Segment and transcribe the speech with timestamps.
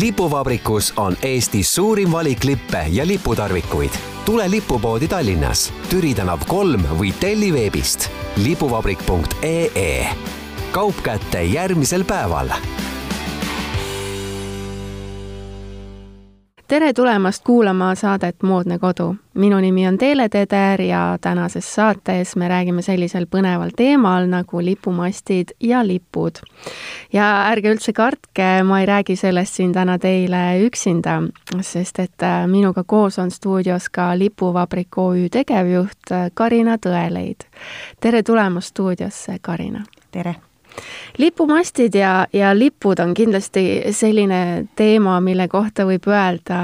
[0.00, 3.90] lipuvabrikus on Eesti suurim valik lippe ja liputarvikuid.
[4.24, 10.06] tule lipupoodi Tallinnas, Türi tänav kolm või telli veebist lipuvabrik.ee.
[10.72, 12.52] kaup kätte järgmisel päeval
[16.68, 19.16] tere tulemast kuulama saadet Moodne kodu.
[19.34, 25.48] minu nimi on Teele Teder ja tänases saates me räägime sellisel põneval teemal nagu lipumastid
[25.60, 26.32] ja lipud.
[27.12, 31.22] ja ärge üldse kartke, ma ei räägi sellest siin täna teile üksinda,
[31.60, 37.48] sest et äh, minuga koos on stuudios ka Lipuvabrik OÜ tegevjuht äh, Karina Tõeleid.
[38.00, 39.84] tere tulemast stuudiosse, Karina!
[40.10, 40.47] tere!
[41.18, 44.40] Lipumastid ja, ja lipud on kindlasti selline
[44.78, 46.60] teema, mille kohta võib öelda,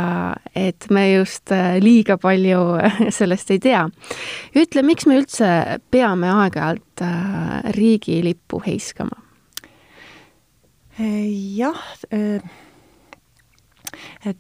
[0.55, 2.63] et me just äh, liiga palju
[3.19, 3.85] sellest ei tea.
[4.57, 9.21] ütle, miks me üldse peame aeg-ajalt äh, riigilippu heiskama?
[10.95, 11.81] jah,
[12.15, 12.39] äh,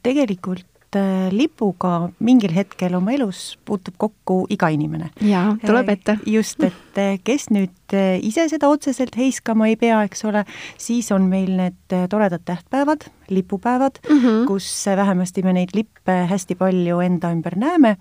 [0.06, 5.10] tegelikult et äh, lipuga mingil hetkel oma elus puutub kokku iga inimene.
[5.20, 6.16] jaa, tuleb äh, ette.
[6.26, 10.44] just, et äh, kes nüüd ise seda otseselt heiskama ei pea, eks ole,
[10.80, 14.46] siis on meil need toredad tähtpäevad, lipupäevad mm, -hmm.
[14.48, 17.96] kus vähemasti me neid lippe hästi palju enda ümber näeme,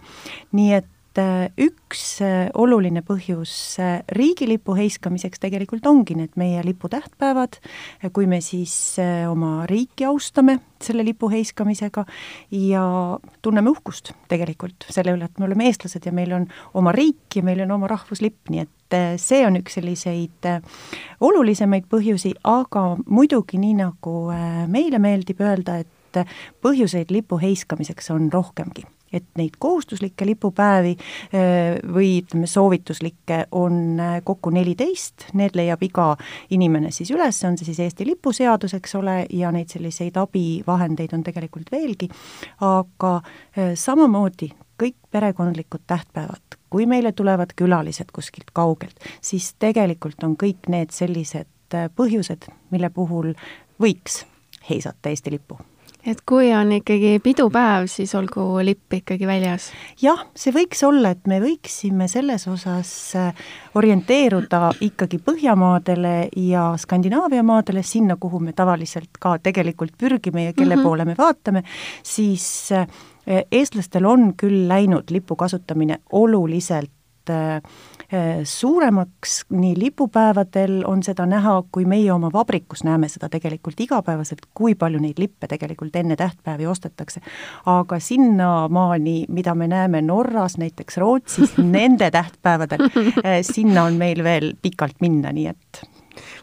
[0.52, 0.90] nii et
[1.22, 7.60] üks äh, oluline põhjus äh, riigilipu heiskamiseks tegelikult ongi need meie liputähtpäevad,
[8.14, 8.98] kui me siis
[9.30, 12.06] oma riiki austame selle lipu heiskamisega
[12.58, 12.86] ja
[13.42, 17.46] tunneme uhkust tegelikult selle üle, et me oleme eestlased ja meil on oma riik ja
[17.46, 20.50] meil on oma rahvuslipp, nii et see on üks selliseid
[21.24, 24.18] olulisemaid põhjusi, aga muidugi nii, nagu
[24.70, 26.26] meile meeldib öelda, et
[26.62, 30.96] põhjuseid lipu heiskamiseks on rohkemgi et neid kohustuslikke lipupäevi
[31.94, 36.10] või ütleme, soovituslikke on kokku neliteist, need leiab iga
[36.54, 41.24] inimene siis üles, on see siis Eesti lipuseadus, eks ole, ja neid selliseid abivahendeid on
[41.26, 42.10] tegelikult veelgi,
[42.62, 43.16] aga
[43.80, 50.96] samamoodi kõik perekondlikud tähtpäevad, kui meile tulevad külalised kuskilt kaugelt, siis tegelikult on kõik need
[50.96, 53.34] sellised põhjused, mille puhul
[53.82, 54.24] võiks
[54.70, 55.60] heisata Eesti lipu
[56.06, 59.70] et kui on ikkagi pidupäev, siis olgu lipp ikkagi väljas?
[60.02, 63.46] jah, see võiks olla, et me võiksime selles osas äh,
[63.80, 66.16] orienteeruda ikkagi Põhjamaadele
[66.50, 70.84] ja Skandinaavia maadele, sinna, kuhu me tavaliselt ka tegelikult pürgime ja kelle mm -hmm.
[70.84, 71.64] poole me vaatame,
[72.04, 72.88] siis äh,
[73.52, 76.92] eestlastel on küll läinud lipu kasutamine oluliselt
[78.44, 84.76] suuremaks, nii lipupäevadel on seda näha, kui meie oma vabrikus näeme seda tegelikult igapäevaselt, kui
[84.76, 87.22] palju neid lippe tegelikult enne tähtpäevi ostetakse.
[87.66, 92.86] aga sinnamaani, mida me näeme Norras, näiteks Rootsis, nende tähtpäevadel,
[93.26, 95.93] äh, sinna on meil veel pikalt minna, nii et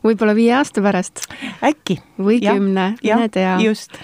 [0.05, 1.25] võib-olla viie aasta pärast.
[1.65, 2.01] äkki.
[2.19, 3.57] või ja, kümne, mine tea.
[3.65, 3.97] just.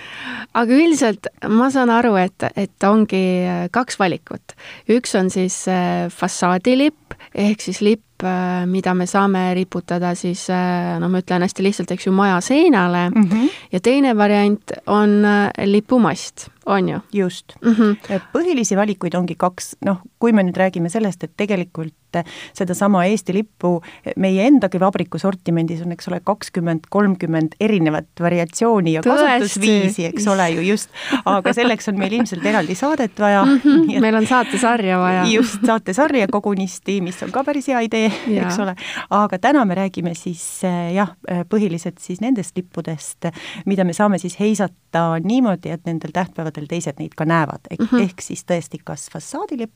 [0.54, 4.56] aga üldiselt ma saan aru, et, et ongi äh, kaks valikut.
[4.92, 10.46] üks on siis äh, fassaadilipp ehk siis lipp, äh, mida me saame riputada siis
[11.00, 13.22] no ma ütlen hästi lihtsalt, eks ju, maja seinale mm.
[13.22, 13.48] -hmm.
[13.72, 15.22] ja teine variant on
[15.64, 17.00] lipumast, on ju?
[17.12, 17.72] just mm.
[17.72, 18.20] -hmm.
[18.32, 21.94] põhilisi valikuid ongi kaks, noh, kui me nüüd räägime sellest, et tegelikult
[22.56, 23.80] sedasama Eesti lippu
[24.16, 29.26] meie endagi vabriku sortimendis on, eks ole, kakskümmend, kolmkümmend erinevat variatsiooni ja Tõesti.
[29.26, 30.90] kasutusviisi, eks ole ju just,
[31.24, 33.60] aga selleks on meil ilmselt eraldi saadet vaja mm.
[33.64, 33.94] -hmm.
[33.96, 35.24] Et, meil on saatesarja vaja.
[35.30, 38.10] just, saatesarja kogunisti, mis on ka päris hea idee,
[38.42, 38.76] eks ole,
[39.10, 43.30] aga täna me räägime siis eh, jah, eh, põhiliselt siis nendest lippudest,
[43.66, 47.88] mida me saame siis heisata niimoodi, et nendel tähtpäevadel teised neid ka näevad, ehk mm,
[47.90, 48.04] -hmm.
[48.04, 49.74] ehk siis tõesti kas fassaadilipp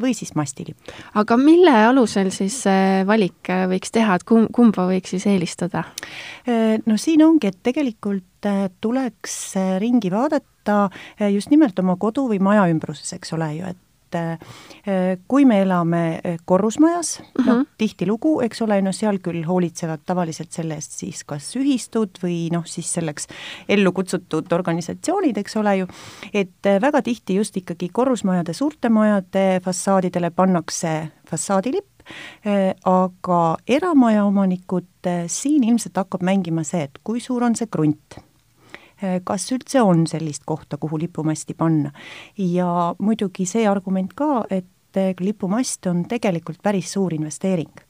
[0.00, 0.92] või siis mastilipp.
[1.14, 2.62] aga mille alusel siis
[3.06, 5.84] valik võiks teha, et kum-, kumba võiks siis eelistada?
[6.48, 10.88] Äh, no siin ongi, et tegelikult äh, tuleks äh, ringi vaadata
[11.32, 15.60] just nimelt oma kodu või maja ümbruses, eks ole ju, et et äh, kui me
[15.62, 17.46] elame äh, korrusmajas mm, -hmm.
[17.46, 22.48] noh, tihtilugu, eks ole, no seal küll hoolitsevad tavaliselt selle eest siis kas ühistud või
[22.52, 23.28] noh, siis selleks
[23.68, 25.86] ellu kutsutud organisatsioonid, eks ole ju,
[26.32, 31.86] et äh, väga tihti just ikkagi korrusmajade, suurte majade fassaadidele pannakse fassaadilipp,
[32.84, 34.86] aga eramaja omanikud,
[35.26, 38.16] siin ilmselt hakkab mängima see, et kui suur on see krunt
[39.24, 41.92] kas üldse on sellist kohta, kuhu lipumasti panna.
[42.38, 47.84] ja muidugi see argument ka, et eh, lipumast on tegelikult päris suur investeering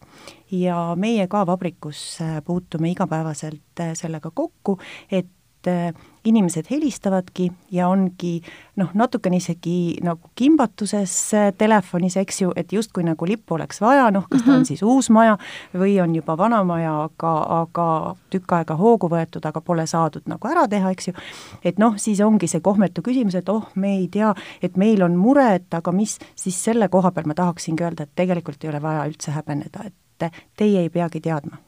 [0.51, 4.79] ja meie ka vabrikus eh, puutume igapäevaselt sellega kokku,
[5.11, 5.31] et
[5.67, 5.95] äh,
[6.25, 8.43] inimesed helistavadki ja ongi
[8.77, 14.09] noh, natukene isegi nagu kimbatuses äh, telefonis, eks ju, et justkui nagu lippu oleks vaja,
[14.15, 14.69] noh, kas ta on mhm.
[14.69, 15.39] siis uus maja
[15.75, 17.89] või on juba vana maja, aga, aga
[18.33, 21.17] tükk aega hoogu võetud, aga pole saadud nagu ära teha, eks ju.
[21.65, 25.17] et noh, siis ongi see kohmetu küsimus, et oh, me ei tea, et meil on
[25.19, 28.83] mure, et aga mis, siis selle koha peal ma tahaksingi öelda, et tegelikult ei ole
[28.83, 31.68] vaja üldse häbeneda, et teie ei peagi teadma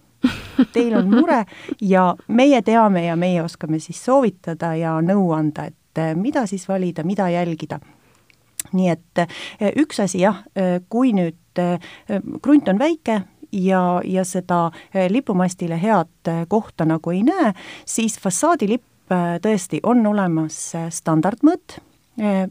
[0.73, 1.45] teil on mure
[1.81, 6.69] ja meie teame ja meie oskame siis soovitada ja nõu anda, et eh, mida siis
[6.69, 7.81] valida, mida jälgida.
[8.73, 11.37] nii et eh, üks asi jah, eh, kui nüüd
[12.41, 13.23] krunt on väike,
[13.53, 14.71] ja, ja seda
[15.11, 17.51] lipumastile head kohta nagu ei näe,
[17.85, 19.11] siis fassaadilipp
[19.43, 20.61] tõesti on olemas
[20.95, 21.81] standardmõõt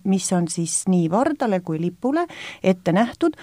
[0.04, 2.26] mis on siis nii vardale kui lipule
[2.64, 3.36] ette nähtud,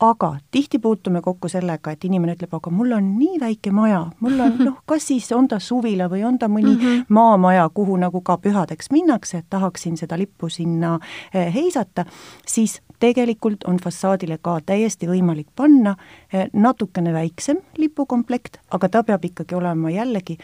[0.00, 4.40] aga tihti puutume kokku sellega, et inimene ütleb, aga mul on nii väike maja, mul
[4.40, 7.04] on noh, kas siis on ta suvila või on ta mõni mm -hmm.
[7.08, 10.98] maamaja, kuhu nagu ka pühadeks minnakse, et tahaksin seda lippu sinna
[11.34, 12.04] eh, heisata,
[12.46, 15.96] siis tegelikult on fassaadile ka täiesti võimalik panna
[16.32, 20.38] eh, natukene väiksem lipukomplekt, aga ta peab ikkagi olema jällegi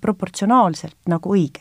[0.00, 1.60] proportsionaalselt nagu õige,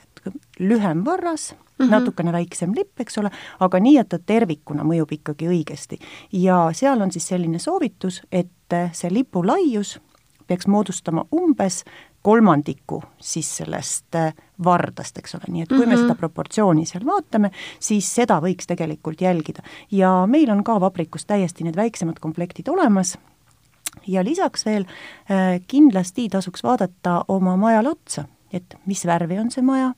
[0.60, 1.92] lühem varras mm -hmm.
[1.92, 6.00] natukene väiksem lipp, eks ole, aga nii, et ta tervikuna mõjub ikkagi õigesti.
[6.32, 8.48] ja seal on siis selline soovitus, et
[8.92, 10.00] see lipu laius
[10.48, 11.84] peaks moodustama umbes
[12.22, 14.34] kolmandiku siis sellest äh,
[14.64, 15.90] vardast, eks ole, nii et kui mm -hmm.
[15.90, 16.04] me mhm.
[16.04, 19.64] seda proportsiooni seal vaatame, siis seda võiks tegelikult jälgida.
[19.92, 23.18] ja meil on ka vabrikus täiesti need väiksemad komplektid olemas
[24.08, 29.64] ja lisaks veel äh, kindlasti tasuks vaadata oma majale otsa et mis värvi on see
[29.66, 29.92] maja,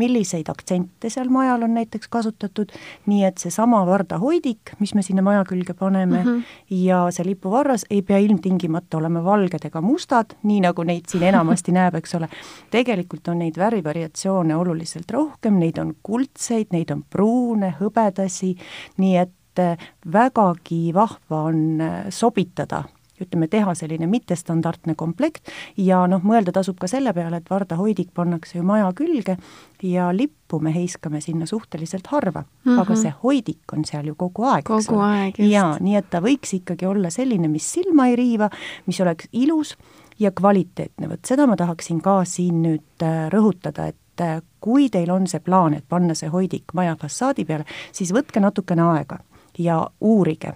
[0.00, 2.72] milliseid aktsente seal majal on näiteks kasutatud,
[3.10, 6.42] nii et seesama vardahoidik, mis me sinna maja külge paneme mm, -hmm.
[6.86, 11.72] ja see lipuvarras ei pea ilmtingimata olema valged ega mustad, nii nagu neid siin enamasti
[11.78, 12.28] näeb, eks ole.
[12.70, 18.56] tegelikult on neid värvivariatsioone oluliselt rohkem, neid on kuldseid, neid on pruune, hõbedasi,
[18.96, 19.76] nii et äh,
[20.12, 22.84] vägagi vahva on äh, sobitada
[23.20, 28.58] ütleme, teha selline mittestandardne komplekt ja noh, mõelda tasub ka selle peale, et vardahoidik pannakse
[28.58, 29.36] ju maja külge
[29.82, 32.80] ja lippu me heiskame sinna suhteliselt harva mm, -hmm.
[32.80, 35.48] aga see hoidik on seal ju kogu aeg, eks ole.
[35.48, 38.50] jaa, nii et ta võiks ikkagi olla selline, mis silma ei riiva,
[38.86, 39.76] mis oleks ilus
[40.18, 45.10] ja kvaliteetne, vot seda ma tahaksin ka siin nüüd äh, rõhutada, et äh, kui teil
[45.10, 49.18] on see plaan, et panna see hoidik maja fassaadi peale, siis võtke natukene aega
[49.58, 50.54] ja uurige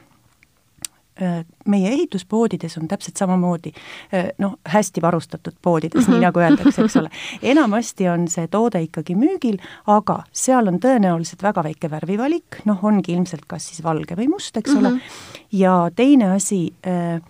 [1.66, 3.70] meie ehituspoodides on täpselt samamoodi
[4.14, 6.25] äh, noh, hästi varustatud poodides nii mhm.
[6.26, 7.12] nagu öeldakse, eks ole.
[7.55, 13.14] enamasti on see toode ikkagi müügil, aga seal on tõenäoliselt väga väike värvivalik, noh, ongi
[13.14, 14.96] ilmselt kas siis valge või must, eks ole,
[15.55, 17.22] ja teine asi äh,,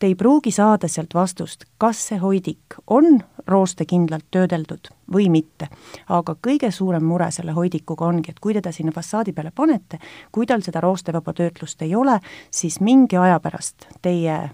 [0.00, 3.20] te ei pruugi saada sealt vastust, kas see hoidik on
[3.50, 5.68] roostekindlalt töödeldud või mitte.
[6.08, 9.98] aga kõige suurem mure selle hoidikuga ongi, et kui teda sinna fassaadi peale panete,
[10.32, 12.20] kui tal seda roostevaba töötlust ei ole,
[12.50, 14.50] siis mingi aja pärast teie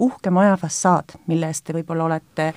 [0.00, 2.50] uhke maja fassaad, mille eest te võib-olla olete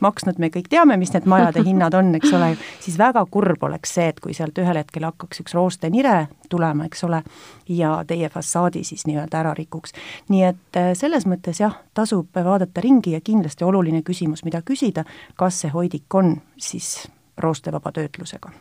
[0.00, 2.52] maksnud, me kõik teame, mis need majade hinnad on, eks ole,
[2.84, 6.16] siis väga kurb oleks see, et kui sealt ühel hetkel hakkaks üks roostenire
[6.50, 7.22] tulema, eks ole,
[7.68, 9.94] ja teie fassaadi siis nii-öelda ära rikuks.
[10.28, 15.04] nii et äh, selles mõttes jah, tasub vaadata ringi ja kindlasti oluline küsimus, mida küsida,
[15.36, 17.08] kas see hoidik on siis
[17.40, 18.52] roostevaba töötlusega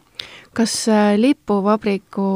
[0.54, 2.30] kas äh, lipuvabriku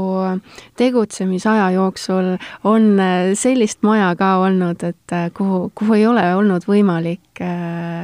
[0.78, 6.68] tegutsemisaja jooksul on äh, sellist maja ka olnud, et äh, kuhu, kuhu ei ole olnud
[6.68, 7.22] võimalik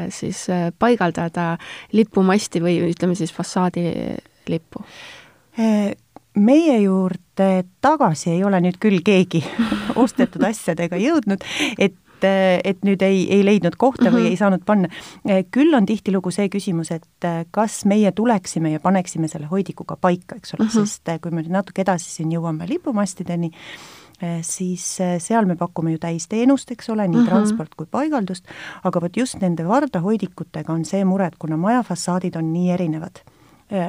[0.09, 0.47] siis
[0.81, 1.51] paigaldada
[1.94, 4.81] lipumasti või ütleme siis fassaadilippu?
[6.39, 7.50] meie juurde
[7.81, 9.43] tagasi ei ole nüüd küll keegi
[10.03, 11.43] ostetud asjadega jõudnud,
[11.77, 14.15] et et, et nüüd ei, ei leidnud kohta mm -hmm.
[14.15, 14.31] või mhm.
[14.31, 14.89] ei saanud panna.
[15.51, 20.53] küll on tihtilugu see küsimus, et kas meie tuleksime ja paneksime selle hoidikuga paika, eks
[20.53, 20.85] ole mm, -hmm.
[20.85, 23.51] sest kui me nüüd natuke edasi siin jõuame lipumastideni,
[24.41, 27.29] siis seal me pakume ju täisteenust, eks ole, nii mm -hmm.
[27.29, 28.45] transport kui paigaldust,
[28.83, 33.19] aga vot just nende vardahoidikutega on see mure, et kuna maja fassaadid on nii erinevad
[33.19, 33.38] Äh,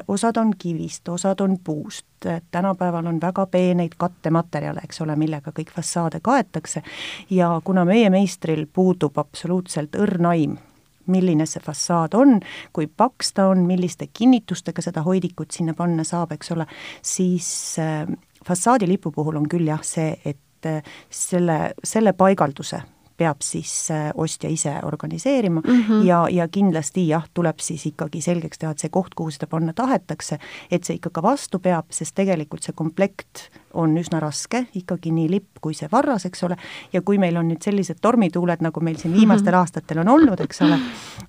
[0.08, 2.06] osad on kivist, osad on puust,
[2.50, 6.82] tänapäeval on väga peeneid kattematerjale, eks ole, millega kõik fassaade kaetakse.
[7.30, 10.58] Ja kuna meie meistril puudub absoluutselt õrn aim,
[11.06, 12.38] milline see fassaad on,
[12.72, 16.66] kui paks ta on, milliste kinnitustega seda hoidikut sinna panna saab, eks ole,
[17.02, 18.04] siis äh,
[18.46, 22.82] fassaadilipu puhul on küll jah see, et äh, selle, selle paigalduse
[23.20, 26.04] peab siis äh, ostja ise organiseerima mm -hmm.
[26.06, 29.72] ja, ja kindlasti jah, tuleb siis ikkagi selgeks teha, et see koht, kuhu seda panna
[29.76, 30.38] tahetakse,
[30.70, 35.30] et see ikka ka vastu peab, sest tegelikult see komplekt on üsna raske, ikkagi nii
[35.30, 36.56] lipp kui see varras, eks ole,
[36.92, 39.60] ja kui meil on nüüd sellised tormituuled, nagu meil siin viimastel mhm.
[39.60, 40.80] aastatel on olnud, eks ole,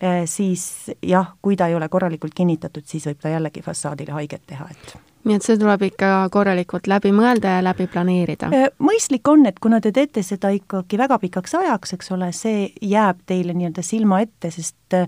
[0.04, 4.48] äh, siis jah, kui ta ei ole korralikult kinnitatud, siis võib ta jällegi fassaadile haiget
[4.48, 8.50] teha, et nii et see tuleb ikka korralikult läbi mõelda ja läbi planeerida?
[8.56, 12.68] Äh, mõistlik on, et kuna te teete seda ikkagi väga pikaks ajaks, eks ole, see
[12.82, 15.08] jääb teile nii-öelda silma ette, sest äh,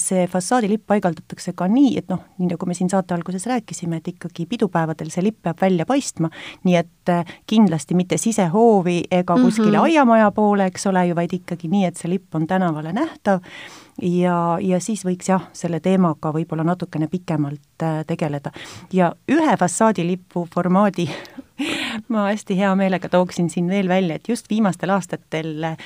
[0.00, 4.12] see fassaadilipp paigaldatakse ka nii, et noh, nii nagu me siin saate alguses rääkisime, et
[4.14, 6.32] ikkagi pidupäevadel see lipp peab välja paistma,
[6.68, 9.90] nii et äh, kindlasti mitte sisehoovi ega kuskile mm -hmm.
[9.90, 13.40] aiamaja poole, eks ole ju, vaid ikkagi nii, et see lipp on tänavale nähtav
[14.02, 18.52] ja, ja siis võiks jah, selle teemaga võib-olla natukene pikemalt äh, tegeleda.
[18.92, 21.08] ja ühe fassaadilipu formaadi
[22.12, 25.78] ma hästi hea meelega tooksin siin veel välja, et just viimastel aastatel äh,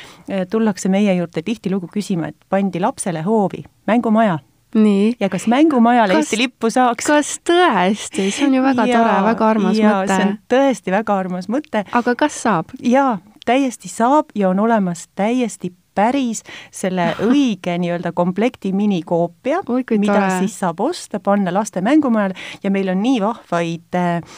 [0.50, 4.38] tullakse meie juurde tihtilugu küsima, et pandi lapsele hoovi mängumaja
[4.75, 5.16] nii.
[5.21, 7.06] ja kas mängumajale kas, Eesti lippu saaks?
[7.06, 10.16] kas tõesti, see on ju väga ja, tore, väga armas ja, mõte.
[10.16, 11.85] see on tõesti väga armas mõte.
[11.92, 12.75] aga kas saab?
[12.83, 16.42] jaa, täiesti saab ja on olemas täiesti päris
[16.74, 19.62] selle õige nii-öelda komplekti minikoopia,
[19.98, 20.32] mida tore.
[20.38, 24.34] siis saab osta, panna laste mängumajale ja meil on nii vahvaid äh,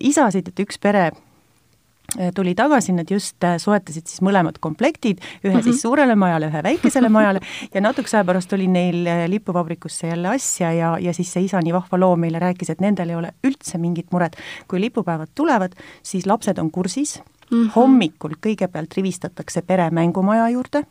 [0.00, 5.52] isasid, et üks pere äh, tuli tagasi, nad just äh, soetasid siis mõlemad komplektid, ühe
[5.52, 5.64] mm -hmm.
[5.64, 7.40] siis suurele majale, ühe väikesele majale
[7.74, 11.60] ja natukese aja pärast oli neil äh, lipuvabrikusse jälle asja ja, ja siis see isa
[11.60, 14.36] nii vahva loo meile rääkis, et nendel ei ole üldse mingit muret.
[14.68, 15.72] kui lipupäevad tulevad,
[16.02, 17.56] siis lapsed on kursis mm.
[17.56, 17.70] -hmm.
[17.76, 20.84] hommikul kõigepealt rivistatakse pere mängumaja juurde,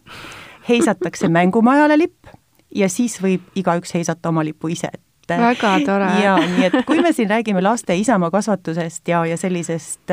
[0.70, 2.28] heisatakse mängumajale lipp
[2.76, 6.10] ja siis võib igaüks heisata oma lipu ise, et väga tore.
[6.24, 10.12] jaa, nii et kui me siin räägime laste isamaa kasvatusest ja, ja sellisest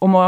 [0.00, 0.24] oma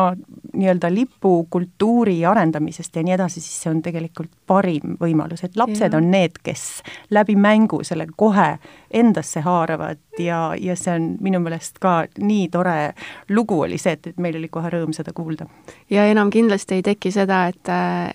[0.52, 5.98] nii-öelda lipukultuuri arendamisest ja nii edasi, siis see on tegelikult parim võimalus, et lapsed ja.
[5.98, 6.82] on need, kes
[7.14, 8.56] läbi mängu selle kohe
[8.90, 12.92] endasse haaravad ja, ja see on minu meelest ka nii tore
[13.30, 15.46] lugu oli see, et, et meil oli kohe rõõm seda kuulda.
[15.90, 17.72] ja enam kindlasti ei teki seda, et,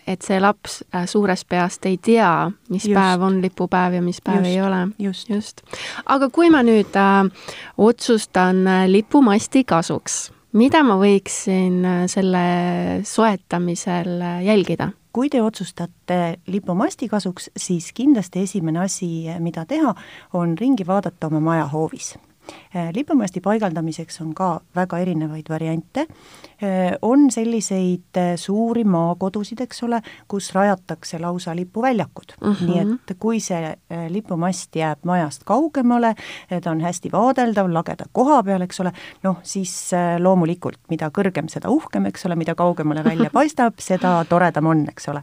[0.08, 2.96] et see laps äh, suurest peast ei tea, mis just.
[2.98, 4.88] päev on lipupäev ja mis päev just, ei ole.
[5.00, 5.66] just, just..
[6.06, 12.46] aga kui ma nüüd äh, otsustan äh, lipumasti kasuks mida ma võiksin äh, selle
[13.08, 14.92] soetamisel äh, jälgida?
[15.16, 19.08] kui te otsustate lipumasti kasuks, siis kindlasti esimene asi,
[19.40, 19.94] mida teha,
[20.36, 22.25] on ringi vaadata oma maja hoovis Äh,
[22.94, 26.06] lipumasti paigaldamiseks on ka väga erinevaid variante,
[26.64, 32.66] äh, on selliseid äh, suuri maakodusid, eks ole, kus rajatakse lausa lipuväljakud mm, -hmm.
[32.66, 33.76] nii et kui see
[34.10, 36.16] lipumast jääb majast kaugemale,
[36.64, 38.92] ta on hästi vaadeldav, lageda koha peal, eks ole,
[39.24, 44.66] noh siis loomulikult, mida kõrgem, seda uhkem, eks ole, mida kaugemale välja paistab, seda toredam
[44.66, 45.22] on, eks ole.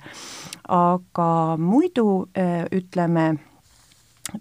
[0.69, 2.29] aga muidu
[2.73, 3.37] ütleme,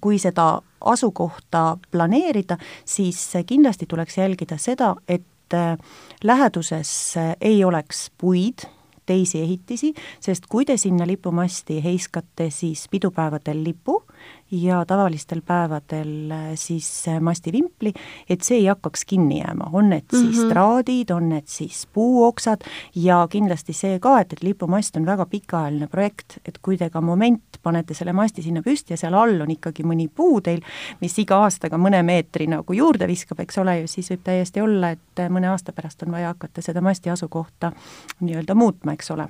[0.01, 5.77] kui seda asukohta planeerida, siis kindlasti tuleks jälgida seda, et äh,
[6.23, 8.67] läheduses äh, ei oleks puid,
[9.05, 14.03] teisi ehitisi, sest kui te sinna lipumasti heiskate siis pidupäevadel lipu,
[14.51, 17.93] ja tavalistel päevadel äh, siis äh, mastivimpli,
[18.29, 20.53] et see ei hakkaks kinni jääma, on need siis mm -hmm.
[20.53, 22.61] traadid, on need siis puuoksad
[22.95, 27.01] ja kindlasti see ka, et, et lipumast on väga pikaajaline projekt, et kui te ka
[27.01, 30.61] moment panete selle masti sinna püsti ja seal all on ikkagi mõni puu teil,
[31.01, 34.89] mis iga aastaga mõne meetri nagu juurde viskab, eks ole ju, siis võib täiesti olla,
[34.89, 37.71] et äh, mõne aasta pärast on vaja hakata seda masti asukohta
[38.19, 39.29] nii-öelda muutma, eks ole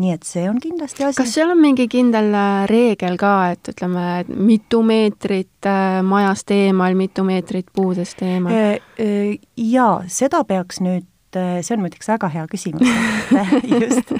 [0.00, 1.16] nii et see on kindlasti asi.
[1.20, 6.52] kas seal on mingi kindel äh, reegel ka, et ütleme, et mitu meetrit äh, majast
[6.54, 8.54] eemal, mitu meetrit puudest eemal?
[8.54, 12.88] Äh, jaa, seda peaks nüüd see on muideks väga hea küsimus
[13.82, 14.12] just,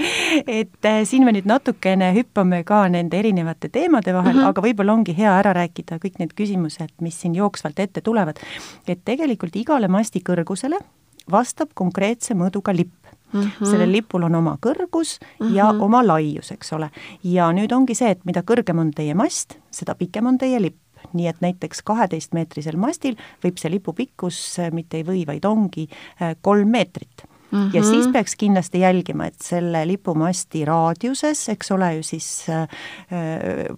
[0.45, 4.51] et siin me nüüd natukene hüppame ka nende erinevate teemade vahel mm, -hmm.
[4.51, 8.43] aga võib-olla ongi hea ära rääkida kõik need küsimused, mis siin jooksvalt ette tulevad.
[8.89, 10.83] et tegelikult igale masti kõrgusele
[11.31, 13.41] vastab konkreetse mõõduga lipp mm.
[13.41, 13.71] -hmm.
[13.71, 15.55] sellel lipul on oma kõrgus mm -hmm.
[15.55, 15.83] ja mhm.
[15.83, 16.91] oma laius, eks ole.
[17.23, 20.77] ja nüüd ongi see, et mida kõrgem on teie mast, seda pikem on teie lipp
[21.13, 25.89] nii et näiteks kaheteistmeetrisel mastil võib see lipu pikkus mitte ei või, vaid ongi
[26.23, 27.75] äh, kolm meetrit Mm -hmm.
[27.77, 27.91] ja mhm.
[27.91, 32.69] siis peaks kindlasti jälgima, et selle lipumasti raadiuses, eks ole ju siis, äh,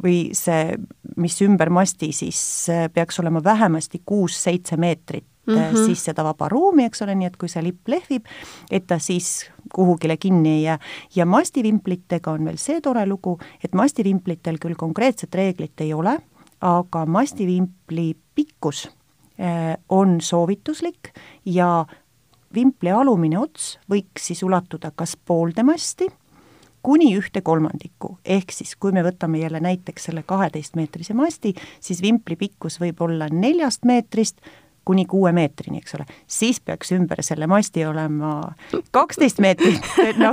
[0.04, 0.78] või see,
[1.16, 5.86] mis ümber masti siis äh, peaks olema vähemasti kuus-seitse meetrit mm -hmm.
[5.86, 8.26] siis seda vaba ruumi, eks ole, nii et kui see lipp lehvib,
[8.70, 10.78] et ta siis kuhugile kinni ei jää.
[11.16, 16.18] ja mastivimplitega on veel see tore lugu, et mastivimplitel küll konkreetset reeglit ei ole,
[16.60, 18.88] aga mastivimpli pikkus
[19.40, 21.12] äh, on soovituslik
[21.44, 21.86] ja
[22.54, 26.08] vimpli alumine ots võiks siis ulatuda kas poolde masti
[26.82, 32.36] kuni ühte kolmandikku, ehk siis kui me võtame jälle näiteks selle kaheteistmeetrise masti, siis vimpli
[32.38, 34.40] pikkus võib olla neljast meetrist
[34.88, 38.54] kuni kuue meetrini, eks ole, siis peaks ümber selle masti olema
[38.94, 39.84] kaksteist meetrit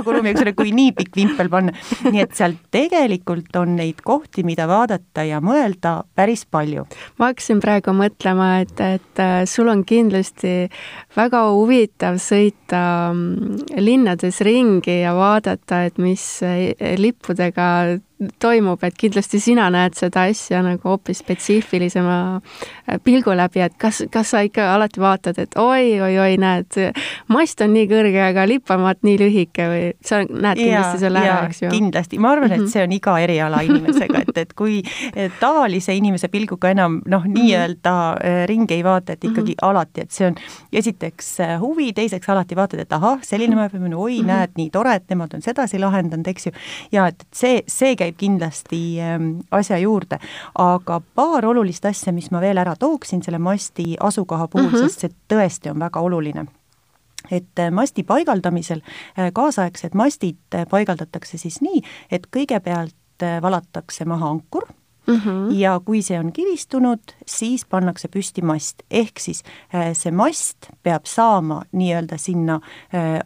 [0.06, 1.74] ruumi, eks ole, kui nii pikk vimpel panna.
[2.06, 6.86] nii et seal tegelikult on neid kohti, mida vaadata ja mõelda päris palju.
[7.18, 10.54] ma hakkasin praegu mõtlema, et, et äh, sul on kindlasti
[11.16, 12.82] väga huvitav sõita
[13.12, 17.68] mm, linnades ringi ja vaadata, et mis äh, lippudega
[18.40, 24.02] toimub, et kindlasti sina näed seda asja nagu hoopis spetsiifilisema äh, pilgu läbi, et kas,
[24.12, 26.78] kas sa ikka alati vaatad, et oi-oi-oi, näed,
[27.32, 31.62] mast on nii kõrge, aga lipamaat nii lühike või sa näed kindlasti selle ära, eks
[31.66, 31.72] ju?
[31.74, 32.70] kindlasti, ma arvan, et mhm.
[32.72, 34.80] see on iga eriala inimesega, et, et kui
[35.40, 39.68] tavalise inimese pilguga enam noh, nii-öelda äh, ringi ei vaata, et ikkagi -hmm.
[39.68, 40.40] alati, et see on
[40.72, 45.04] esiteks äh, huvi, teiseks alati vaatad, et ahah, selline majapidamine, oi näed, nii tore, et
[45.10, 46.52] nemad on sedasi lahendanud, eks ju,
[46.92, 50.20] ja et see, see käib käib kindlasti ähm, asja juurde,
[50.58, 54.86] aga paar olulist asja, mis ma veel ära tooksin selle masti asukoha puhul mm, -hmm.
[54.86, 56.46] sest see tõesti on väga oluline
[57.30, 58.80] et äh, masti paigaldamisel,
[59.18, 62.94] äh, kaasaegsed mastid äh, paigaldatakse siis nii, et kõigepealt
[63.42, 64.66] valatakse maha ankur
[65.06, 65.52] mm, -hmm.
[65.56, 69.42] ja kui see on kivistunud, siis pannakse püsti mast, ehk siis
[69.92, 72.60] see mast peab saama nii-öelda sinna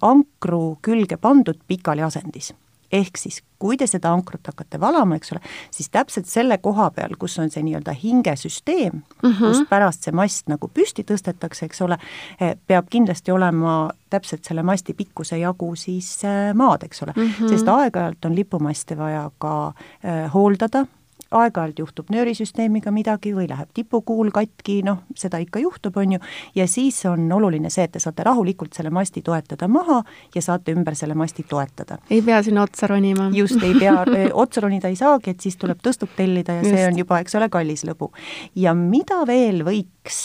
[0.01, 2.55] ankru külge pandud pikali asendis
[2.93, 7.17] ehk siis kui te seda ankrut hakkate valama, eks ole, siis täpselt selle koha peal,
[7.21, 9.41] kus on see nii-öelda hingesüsteem mm, -hmm.
[9.41, 11.99] kust pärast see mast nagu püsti tõstetakse, eks ole,
[12.41, 17.29] eh, peab kindlasti olema täpselt selle masti pikkuse jagu siis eh, maad, eks ole mm,
[17.29, 17.49] -hmm.
[17.49, 19.73] sest aeg-ajalt on lipumaste vaja ka
[20.05, 20.87] äh, hooldada
[21.31, 26.21] aeg-ajalt juhtub nöörisüsteemiga midagi või läheb tipukuul katki, noh, seda ikka juhtub, on ju,
[26.59, 30.01] ja siis on oluline see, et te saate rahulikult selle masti toetada maha
[30.35, 32.01] ja saate ümber selle masti toetada.
[32.11, 33.31] ei pea sinna otsa ronima.
[33.35, 33.95] just, ei pea,
[34.33, 36.75] otsa ronida ei saagi, et siis tuleb tõstuk tellida ja just.
[36.75, 38.11] see on juba, eks ole, kallis lõbu.
[38.59, 40.21] ja mida veel võiks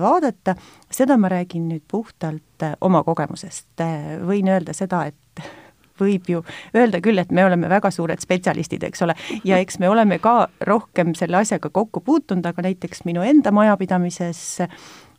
[0.00, 0.54] vaadata,
[0.90, 3.82] seda ma räägin nüüd puhtalt oma kogemusest.
[4.24, 5.63] Võin öelda seda, et
[6.00, 6.42] võib ju
[6.76, 10.48] öelda küll, et me oleme väga suured spetsialistid, eks ole, ja eks me oleme ka
[10.66, 14.64] rohkem selle asjaga kokku puutunud, aga näiteks minu enda majapidamises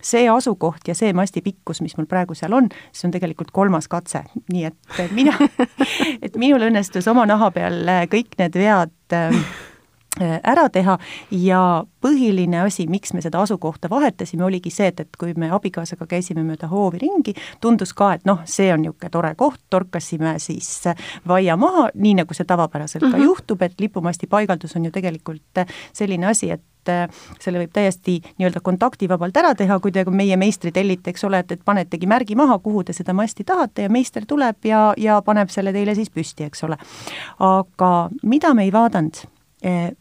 [0.06, 3.88] see asukoht ja see masti pikkus, mis mul praegu seal on, see on tegelikult kolmas
[3.90, 4.22] katse,
[4.54, 5.34] nii et mina,
[6.26, 9.36] et minul õnnestus oma naha peal kõik need vead Äh,
[10.22, 10.98] ära teha
[11.32, 11.62] ja
[12.02, 16.44] põhiline asi, miks me seda asukohta vahetasime, oligi see, et, et kui me abikaasaga käisime
[16.46, 20.70] mööda hoovi ringi, tundus ka, et noh, see on niisugune tore koht, torkasime siis
[21.28, 23.12] vaia maha, nii nagu see tavapäraselt mm -hmm.
[23.12, 23.26] ka mhm.
[23.26, 26.64] juhtub, et lipumasti paigaldus on ju tegelikult selline asi, et
[27.40, 31.52] selle võib täiesti nii-öelda kontaktivabalt ära teha, kui te meie meistri tellite, eks ole, et,
[31.52, 35.50] et panetegi märgi maha, kuhu te seda masti tahate ja meister tuleb ja, ja paneb
[35.50, 36.78] selle teile siis püsti, eks ole.
[37.40, 39.26] aga mida me ei vaadanud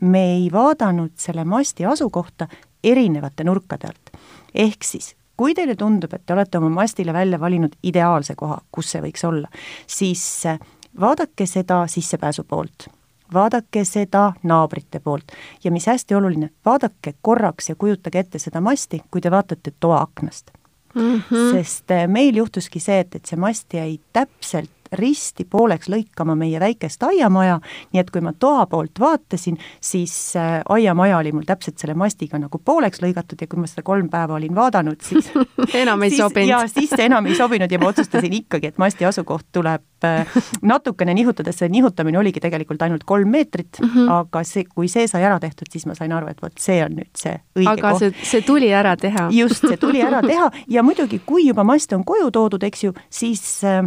[0.00, 2.48] me ei vaadanud selle masti asukohta
[2.84, 4.10] erinevate nurkade alt.
[4.54, 8.92] ehk siis, kui teile tundub, et te olete oma mastile välja valinud ideaalse koha, kus
[8.94, 9.48] see võiks olla,
[9.86, 10.60] siis eh,
[11.00, 12.88] vaadake seda sissepääsu poolt,
[13.34, 19.02] vaadake seda naabrite poolt ja mis hästi oluline, vaadake korraks ja kujutage ette seda masti,
[19.10, 20.50] kui te vaatate toaaknast
[20.94, 21.22] mm.
[21.30, 21.52] -hmm.
[21.52, 26.60] sest eh, meil juhtuski see, et, et see mast jäi täpselt risti pooleks lõikama meie
[26.60, 27.58] väikest aiamaja,
[27.92, 32.38] nii et kui ma toa poolt vaatasin, siis äh, aiamaja oli mul täpselt selle mastiga
[32.38, 35.30] nagu pooleks lõigatud ja kui ma seda kolm päeva olin vaadanud, siis
[35.82, 36.50] enam ei sobinud.
[36.50, 40.38] ja siis see enam ei sobinud ja ma otsustasin ikkagi, et masti asukoht tuleb äh,
[40.62, 44.12] natukene nihutada, see nihutamine oligi tegelikult ainult kolm meetrit mm, -hmm.
[44.20, 46.96] aga see, kui see sai ära tehtud, siis ma sain aru, et vot see on
[47.00, 47.98] nüüd see õige aga koht.
[48.04, 49.28] see, see tuli ära teha.
[49.32, 52.94] just, see tuli ära teha ja muidugi, kui juba mast on koju toodud, eks ju,
[53.10, 53.84] siis Äh,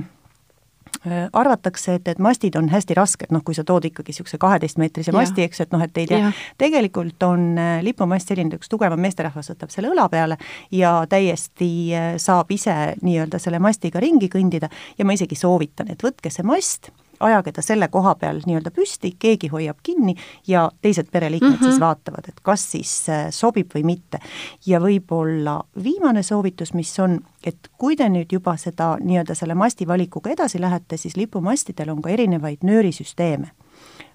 [1.33, 5.43] arvatakse, et, et mastid on hästi rasked, noh, kui sa tood ikkagi niisuguse kaheteistmeetrise masti,
[5.47, 9.73] eks, et noh, et ei tea, tegelikult on äh, lipumast selline, üks tugevam meesterahvas võtab
[9.73, 10.37] selle õla peale
[10.71, 14.71] ja täiesti äh, saab ise nii-öelda selle mastiga ringi kõndida.
[14.97, 19.13] Ja ma isegi soovitan, et võtke see mast ajage ta selle koha peal nii-öelda püsti,
[19.19, 20.15] keegi hoiab kinni
[20.47, 21.69] ja teised pereliikmed mm -hmm.
[21.69, 24.19] siis vaatavad, et kas siis äh, sobib või mitte.
[24.65, 29.87] ja võib-olla viimane soovitus, mis on, et kui te nüüd juba seda nii-öelda selle masti
[29.87, 33.56] valikuga edasi lähete, siis lipumastidel on ka erinevaid nöörisüsteeme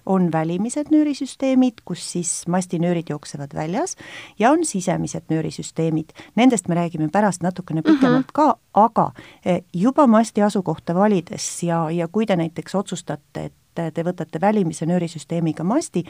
[0.05, 3.95] on välimised nöörisüsteemid, kus siis mastinöörid jooksevad väljas
[4.39, 6.13] ja on sisemised nöörisüsteemid.
[6.35, 7.93] Nendest me räägime pärast natukene mhm.
[7.93, 8.33] pikemalt mm -hmm.
[8.33, 9.11] ka, aga
[9.45, 14.85] eh, juba masti asukohta valides ja, ja kui te näiteks otsustate, et te võtate välimise
[14.85, 16.03] nöörisüsteemiga masti,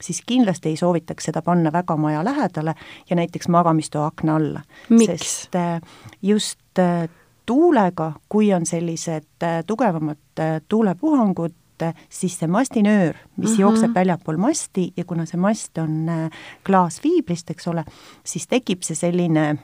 [0.00, 2.74] siis kindlasti ei soovitaks seda panna väga maja lähedale
[3.10, 4.60] ja näiteks magamistoa akna alla.
[5.06, 5.80] sest eh,
[6.22, 7.08] just eh,
[7.46, 9.26] tuulega, kui on sellised
[9.66, 10.18] tugevamad
[10.68, 11.52] tuulepuhangud,
[12.08, 13.60] siis see mastinöör, mis mm -hmm.
[13.60, 16.10] jookseb väljapool masti ja kuna see mast on
[16.66, 17.84] klaasfiibrist, eks ole,
[18.24, 19.58] siis tekib see selline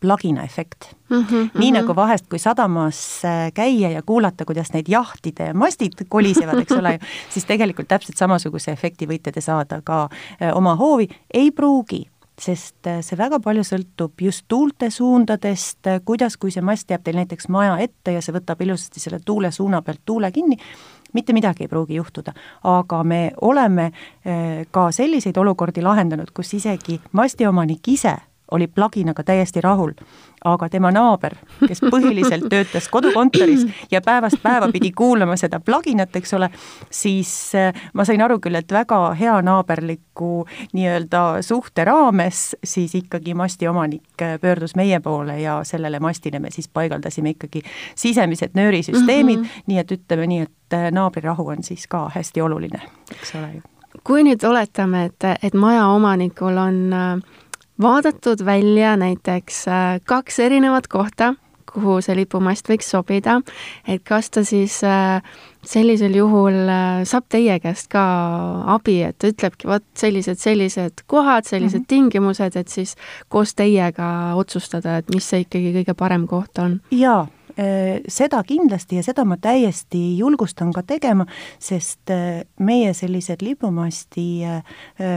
[0.00, 1.22] plagina efekt mm.
[1.22, 1.80] -hmm, nii mm -hmm.
[1.80, 6.98] nagu vahest, kui sadamas äh, käia ja kuulata, kuidas need jahtide mastid kolisevad, eks ole,
[7.32, 10.08] siis tegelikult täpselt samasuguse efekti võite te saada ka
[10.42, 16.36] äh, oma hoovi, ei pruugi sest äh, see väga palju sõltub just tuulte suundadest, kuidas,
[16.36, 19.82] kui see mast jääb teil näiteks maja ette ja see võtab ilusasti selle tuule suuna
[19.82, 20.56] pealt tuule kinni,
[21.12, 22.32] mitte midagi ei pruugi juhtuda,
[22.64, 23.90] aga me oleme
[24.70, 28.16] ka selliseid olukordi lahendanud, kus isegi mastiomanik ise
[28.50, 29.92] oli pluginaga täiesti rahul,
[30.44, 31.34] aga tema naaber,
[31.66, 36.50] kes põhiliselt töötas kodukontoris ja päevast päeva pidi kuulama seda pluginat, eks ole,
[36.90, 43.34] siis äh, ma sain aru küll, et väga hea naaberliku nii-öelda suhte raames siis ikkagi
[43.34, 47.62] masti omanik äh, pöördus meie poole ja sellele mastile me siis paigaldasime ikkagi
[47.94, 49.38] sisemised nöörisüsteemid.
[49.38, 49.62] Mm, -hmm.
[49.66, 52.82] nii et ütleme nii, et äh, naabri rahu on siis ka hästi oluline,
[53.12, 53.60] eks ole ju.
[54.04, 57.39] Kui nüüd oletame, et, et majaomanikul on äh,
[57.82, 61.34] vaadatud välja näiteks äh, kaks erinevat kohta,
[61.72, 63.38] kuhu see lipumast võiks sobida,
[63.88, 65.22] et kas ta siis äh,
[65.66, 68.04] sellisel juhul äh, saab teie käest ka
[68.74, 71.88] abi, et ütlebki, vot sellised, sellised kohad, sellised mm -hmm.
[71.94, 72.96] tingimused, et siis
[73.28, 76.80] koos teiega otsustada, et mis see ikkagi kõige parem koht on?
[76.90, 77.26] jaa
[78.08, 81.26] seda kindlasti ja seda ma täiesti julgustan ka tegema,
[81.58, 84.62] sest äh, meie sellised lipumasti äh,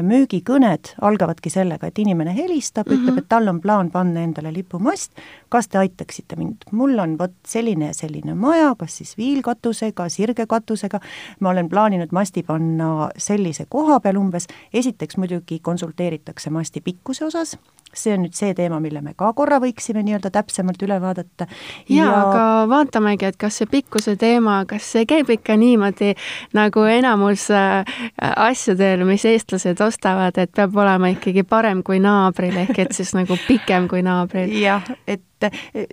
[0.05, 3.03] müügikõned algavadki sellega, et inimene helistab mm, -hmm.
[3.03, 5.11] ütleb, et tal on plaan panna endale lipumast,
[5.49, 10.99] kas te aitaksite mind, mul on vot selline ja selline maja, kas siis viilkatusega, sirgekatusega,
[11.39, 17.57] ma olen plaaninud masti panna sellise koha peal umbes, esiteks muidugi konsulteeritakse masti pikkuse osas,
[17.99, 21.47] see on nüüd see teema, mille me ka korra võiksime nii-öelda täpsemalt üle vaadata.
[21.89, 26.13] ja..., aga vaatamegi, et kas see pikkuse teema, kas see käib ikka niimoodi
[26.57, 27.83] nagu enamus äh,
[28.19, 33.37] asjadel, mis eestlased ostavad, et peab olema ikkagi parem kui naabril, ehk et siis nagu
[33.47, 34.53] pikem kui naabril?
[34.63, 35.23] jah, et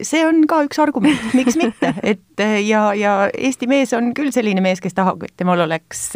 [0.02, 4.62] see on ka üks argument, miks mitte, et ja, ja Eesti mees on küll selline
[4.64, 6.08] mees, kes tahab, et temal oleks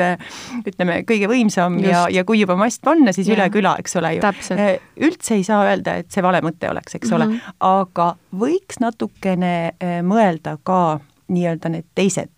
[0.64, 1.90] ütleme, kõige võimsam Just.
[1.90, 3.38] ja, ja kui juba mast panna, siis ja.
[3.38, 4.22] üle küla, eks ole ju.
[5.08, 7.16] üldse ei saa öelda, et see vale mõte oleks, eks mm -hmm.
[7.16, 7.56] ole, mhm.
[7.60, 8.08] aga
[8.44, 9.54] võiks natukene
[10.06, 12.30] mõelda ka nii-öelda need teised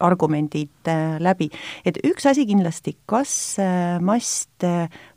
[0.00, 1.50] argumendid läbi.
[1.84, 3.56] et üks asi kindlasti, kas
[4.00, 4.66] mast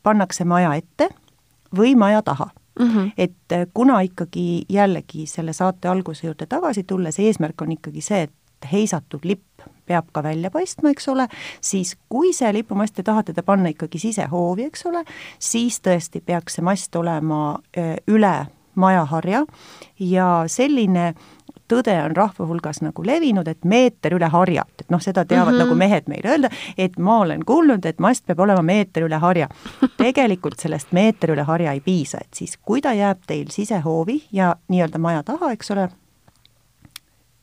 [0.04, 1.10] pannakse maja ette
[1.76, 2.52] või maja taha
[2.82, 3.12] Mm -hmm.
[3.18, 8.22] et äh, kuna ikkagi jällegi selle saate alguse juurde tagasi tulles, eesmärk on ikkagi see,
[8.22, 8.32] et
[8.72, 9.44] heisatud lipp
[9.86, 11.28] peab ka välja paistma, eks ole,
[11.62, 15.04] siis kui see lipumast te tahate ta panna ikkagi sisehoovi, eks ole,
[15.40, 19.46] siis tõesti peaks see mast olema äh, üle majaharja
[20.00, 21.14] ja selline
[21.72, 25.60] tõde on rahva hulgas nagu levinud, et meeter üle harja, et noh, seda teavad mm
[25.60, 25.64] -hmm.
[25.66, 29.48] nagu mehed meile öelda, et ma olen kuulnud, et mast peab olema meeter üle harja.
[30.04, 34.56] tegelikult sellest meeter üle harja ei piisa, et siis kui ta jääb teil sisehoovi ja
[34.68, 35.90] nii-öelda maja taha, eks ole,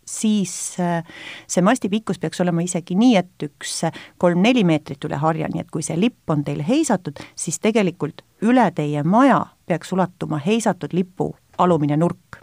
[0.08, 1.04] siis äh,
[1.46, 3.82] see masti pikkus peaks olema isegi nii, et üks
[4.18, 8.70] kolm-neli meetrit üle harja, nii et kui see lipp on teil heisatud, siis tegelikult üle
[8.74, 12.37] teie maja peaks ulatuma heisatud lipu alumine nurk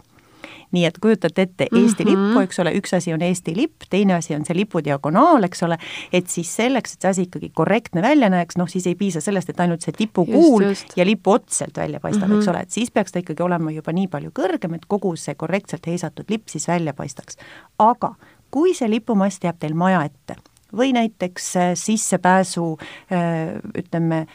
[0.72, 2.26] nii et kujutate ette Eesti mm -hmm.
[2.26, 5.62] lippu, eks ole, üks asi on Eesti lipp, teine asi on see lipu diagonaal, eks
[5.62, 5.78] ole,
[6.12, 9.50] et siis selleks, et see asi ikkagi korrektne välja näeks, noh siis ei piisa sellest,
[9.50, 10.64] et ainult see tipukuul
[10.96, 12.38] ja lipu ots sealt välja paistab mm, -hmm.
[12.38, 15.34] eks ole, et siis peaks ta ikkagi olema juba nii palju kõrgem, et kogu see
[15.34, 17.36] korrektselt heisatud lipp siis välja paistaks.
[17.78, 18.14] aga
[18.50, 20.36] kui see lipumast jääb teil maja ette
[20.76, 22.78] või näiteks äh, sissepääsu
[23.12, 24.26] äh, ütleme,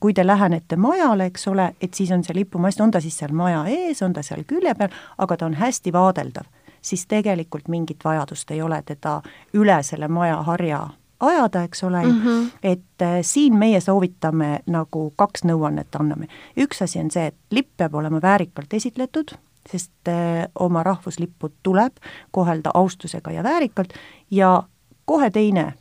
[0.00, 3.32] kui te lähenete majale, eks ole, et siis on see lipumast, on ta siis seal
[3.32, 6.46] maja ees, on ta seal külje peal, aga ta on hästi vaadeldav,
[6.82, 9.20] siis tegelikult mingit vajadust ei ole teda
[9.54, 10.86] üle selle maja harja
[11.20, 12.50] ajada, eks ole mm, -hmm.
[12.62, 16.26] et äh, siin meie soovitame nagu kaks nõuannet anname.
[16.56, 19.32] üks asi on see, et lipp peab olema väärikalt esitletud,
[19.70, 21.92] sest äh, oma rahvuslippu tuleb
[22.30, 23.92] kohelda austusega ja väärikalt
[24.30, 24.62] ja
[25.04, 25.74] kohe teine äh,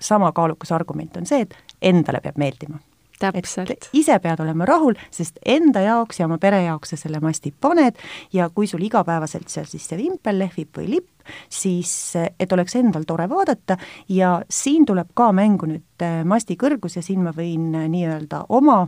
[0.00, 2.78] sama kaalukas argument on see, et endale peab meeldima
[3.20, 3.88] täpselt.
[3.92, 7.98] ise pead olema rahul, sest enda jaoks ja oma pere jaoks sa selle masti paned
[8.32, 11.10] ja kui sul igapäevaselt seal siis see vimpel lehvib või lipp,
[11.48, 16.98] siis et oleks endal tore vaadata ja siin tuleb ka mängu nüüd äh, masti kõrgus
[16.98, 18.84] ja siin ma võin äh, nii-öelda oma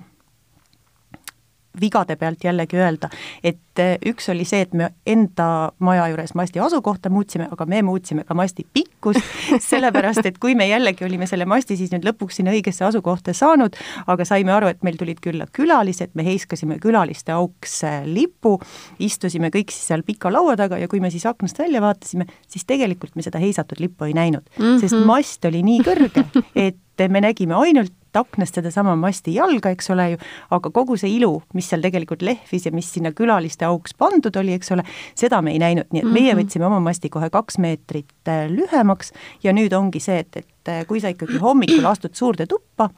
[1.81, 3.11] vigade pealt jällegi öelda,
[3.45, 7.83] et äh, üks oli see, et me enda maja juures masti asukohta muutsime, aga me
[7.87, 9.25] muutsime ka masti pikkust,
[9.71, 13.77] sellepärast et kui me jällegi olime selle masti siis nüüd lõpuks sinna õigesse asukohta saanud,
[14.07, 18.57] aga saime aru, et meil tulid külla külalised, me heiskasime külaliste auks lipu,
[19.03, 22.67] istusime kõik siis seal pika laua taga ja kui me siis aknast välja vaatasime, siis
[22.69, 24.81] tegelikult me seda heisatud lippu ei näinud mm, -hmm.
[24.81, 30.09] sest mast oli nii kõrge, et me nägime ainult aknast sedasama masti jalga, eks ole
[30.13, 30.21] ju,
[30.57, 34.57] aga kogu see ilu, mis seal tegelikult lehvis ja mis sinna külaliste auks pandud oli,
[34.57, 34.87] eks ole,
[35.19, 36.43] seda me ei näinud, nii et meie mhm.
[36.43, 39.13] võtsime oma masti kohe kaks meetrit äh, lühemaks
[39.45, 42.91] ja nüüd ongi see, et, et äh, kui sa ikkagi hommikul astud suurde tuppa,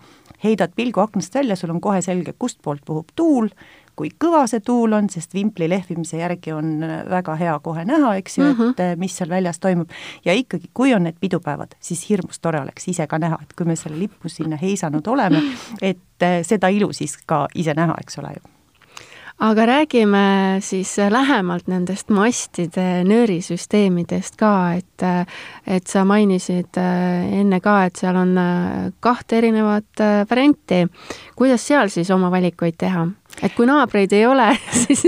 [0.44, 3.50] heidad pilgu aknast välja, sul on kohe selge, kustpoolt puhub tuul,
[3.98, 8.14] kui kõva see tuul on, sest vimpli lehvimise järgi on äh, väga hea kohe näha,
[8.20, 8.74] eks ju mm, -hmm.
[8.76, 9.90] et äh, mis seal väljas toimub.
[10.24, 13.66] ja ikkagi, kui on need pidupäevad, siis hirmus tore oleks ise ka näha, et kui
[13.66, 15.42] me selle lipu sinna heisanud oleme,
[15.82, 18.50] et äh, seda ilu siis ka ise näha, eks ole ju
[19.38, 25.26] aga räägime siis lähemalt nendest mastide nöörisüsteemidest ka, et
[25.66, 26.74] et sa mainisid
[27.40, 28.34] enne ka, et seal on
[29.00, 30.86] kahte erinevat varianti.
[31.36, 33.06] kuidas seal siis oma valikuid teha?
[33.42, 34.48] Et kui naabreid ei ole,
[34.84, 35.04] siis,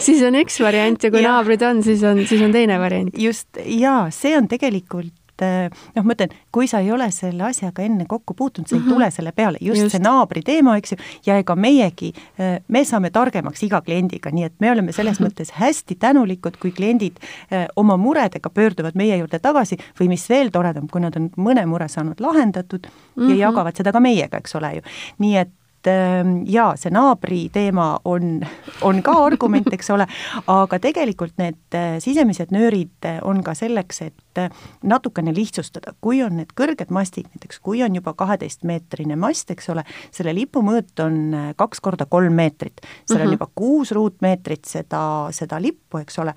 [0.00, 1.34] siis on üks variant ja kui ja.
[1.34, 3.12] naabrid on, siis on, siis on teine variant.
[3.18, 5.66] just, jaa, see on tegelikult eh,
[5.96, 8.86] noh, ma ütlen, kui sa ei ole selle asjaga enne kokku puutunud, sa ei mm
[8.86, 8.94] -hmm.
[8.94, 13.10] tule selle peale, just, see naabri teema, eks ju, ja ega meiegi, eh, me saame
[13.10, 17.18] targemaks iga kliendiga, nii et me oleme selles mõttes hästi tänulikud, kui kliendid
[17.50, 21.66] eh, oma muredega pöörduvad meie juurde tagasi või mis veel toredam, kui nad on mõne
[21.66, 23.28] mure saanud lahendatud mm -hmm.
[23.28, 23.40] ja mhm.
[23.40, 24.82] jagavad seda ka meiega, eks ole ju.
[25.18, 25.50] nii et
[25.90, 28.38] ähm, jaa, see naabri teema on,
[28.86, 30.06] on ka argument, eks ole,
[30.50, 34.50] aga tegelikult need äh, sisemised nöörid on ka selleks, et äh,
[34.82, 39.86] natukene lihtsustada, kui on need kõrged mastid, näiteks kui on juba kaheteistmeetrine mast, eks ole,
[40.14, 43.38] selle lipu mõõt on kaks korda kolm meetrit, seal on mm -hmm.
[43.38, 46.34] juba kuus ruutmeetrit seda, seda lippu, eks ole,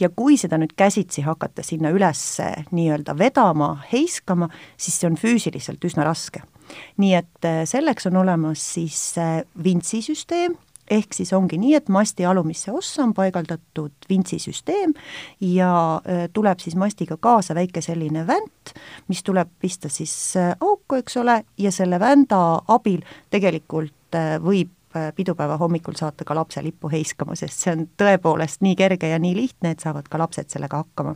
[0.00, 5.84] ja kui seda nüüd käsitsi hakata sinna üles nii-öelda vedama, heiskama, siis see on füüsiliselt
[5.84, 6.42] üsna raske
[6.96, 10.56] nii et äh, selleks on olemas siis äh, vintsisüsteem,
[10.90, 14.94] ehk siis ongi nii, et masti alumisse ossa on paigaldatud vintsisüsteem
[15.44, 18.74] ja äh, tuleb siis mastiga kaasa väike selline vänt,
[19.08, 23.94] mis tuleb pista siis auku, eks ole, ja selle vända abil tegelikult
[24.40, 24.72] võib
[25.14, 29.34] pidupäeva hommikul saata ka lapse lippu heiskama, sest see on tõepoolest nii kerge ja nii
[29.36, 31.12] lihtne, et saavad ka lapsed sellega hakkama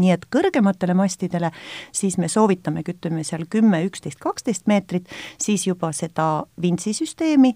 [0.00, 1.50] nii et kõrgematele mastidele
[1.92, 5.08] siis me soovitamegi, ütleme seal kümme, üksteist, kaksteist meetrit,
[5.40, 7.52] siis juba seda vintsisüsteemi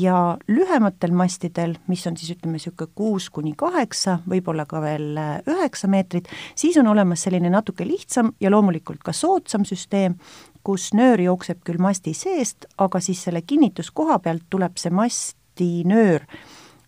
[0.00, 5.36] ja lühematel mastidel, mis on siis ütleme niisugune kuus kuni kaheksa, võib-olla ka veel äh,
[5.50, 10.18] üheksa meetrit, siis on olemas selline natuke lihtsam ja loomulikult ka soodsam süsteem,
[10.64, 16.24] kus nöör jookseb küll masti seest, aga siis selle kinnituskoha pealt tuleb see mastinöör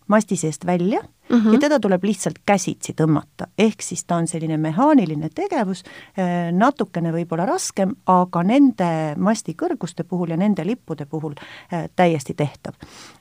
[0.07, 1.53] masti seest välja mm -hmm.
[1.53, 5.83] ja teda tuleb lihtsalt käsitsi tõmmata, ehk siis ta on selline mehaaniline tegevus,
[6.19, 11.33] äh, natukene võib-olla raskem, aga nende masti kõrguste puhul ja nende lippude puhul
[11.73, 12.73] äh, täiesti tehtav.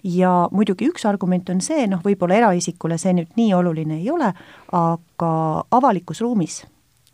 [0.05, 4.33] ja muidugi üks argument on see, noh, võib-olla eraisikule see nüüd nii oluline ei ole,
[4.73, 6.67] aga avalikus ruumis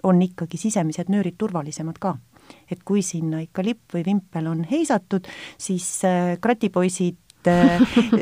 [0.03, 2.17] on ikkagi sisemised nöörid turvalisemad ka
[2.71, 5.29] et kui sinna ikka lipp või vimpel on heisatud,
[5.59, 7.81] siis äh, kratipoisid Äh,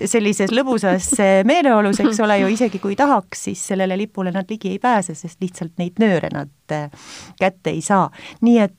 [0.08, 4.72] sellises lõbusas äh, meeleolus, eks ole ju, isegi kui tahaks, siis sellele lipule nad ligi
[4.72, 6.88] ei pääse, sest lihtsalt neid nööre nad äh,
[7.40, 8.08] kätte ei saa.
[8.40, 8.76] nii et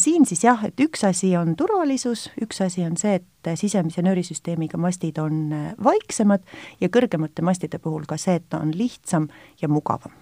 [0.00, 4.78] siin siis jah, et üks asi on turvalisus, üks asi on see, et sisemise nöörisüsteemiga
[4.80, 5.50] mastid on
[5.84, 6.46] vaiksemad
[6.80, 9.28] ja kõrgemate mastide puhul ka see, et ta on lihtsam
[9.60, 10.14] ja mugavam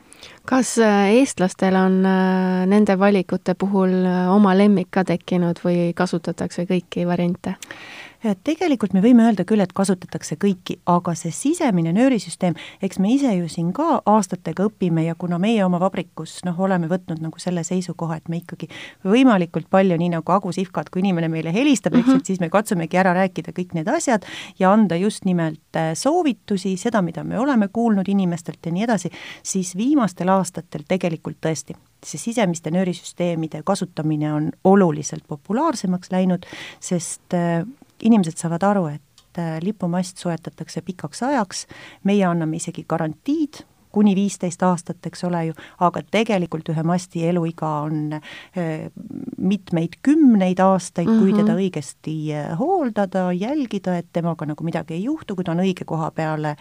[0.49, 3.93] kas eestlastel on nende valikute puhul
[4.33, 7.55] oma lemmik ka tekkinud või kasutatakse kõiki variante?
[8.45, 13.31] Tegelikult me võime öelda küll, et kasutatakse kõiki, aga see sisemine nöörisüsteem, eks me ise
[13.37, 17.63] ju siin ka aastatega õpime ja kuna meie oma vabrikus noh, oleme võtnud nagu selle
[17.67, 18.69] seisukoha, et me ikkagi
[19.07, 22.09] võimalikult palju, nii nagu Agu Sihvkat, kui inimene meile helistab mm, -hmm.
[22.09, 22.27] eks, et mhm.
[22.27, 24.27] siis me katsumegi ära rääkida kõik need asjad
[24.59, 29.11] ja anda just nimelt äh, soovitusi, seda, mida me oleme kuulnud inimestelt ja nii edasi,
[29.43, 31.77] siis viimastel aastatel tegelikult tõesti
[32.07, 36.47] see sisemiste nöörisüsteemide kasutamine on oluliselt populaarsemaks läinud,
[36.81, 37.67] sest äh,
[38.03, 41.67] inimesed saavad aru, et äh, lipumast soetatakse pikaks ajaks,
[42.05, 43.63] meie anname isegi garantiid
[43.99, 48.87] kuni viisteist aastat, eks ole ju, aga tegelikult ühe masti eluiga on äh,
[49.39, 51.25] mitmeid kümneid aastaid mm, -hmm.
[51.25, 51.63] kui teda mhm.
[51.65, 56.11] õigesti äh, hooldada, jälgida, et temaga nagu midagi ei juhtu, kui ta on õige koha
[56.15, 56.55] peale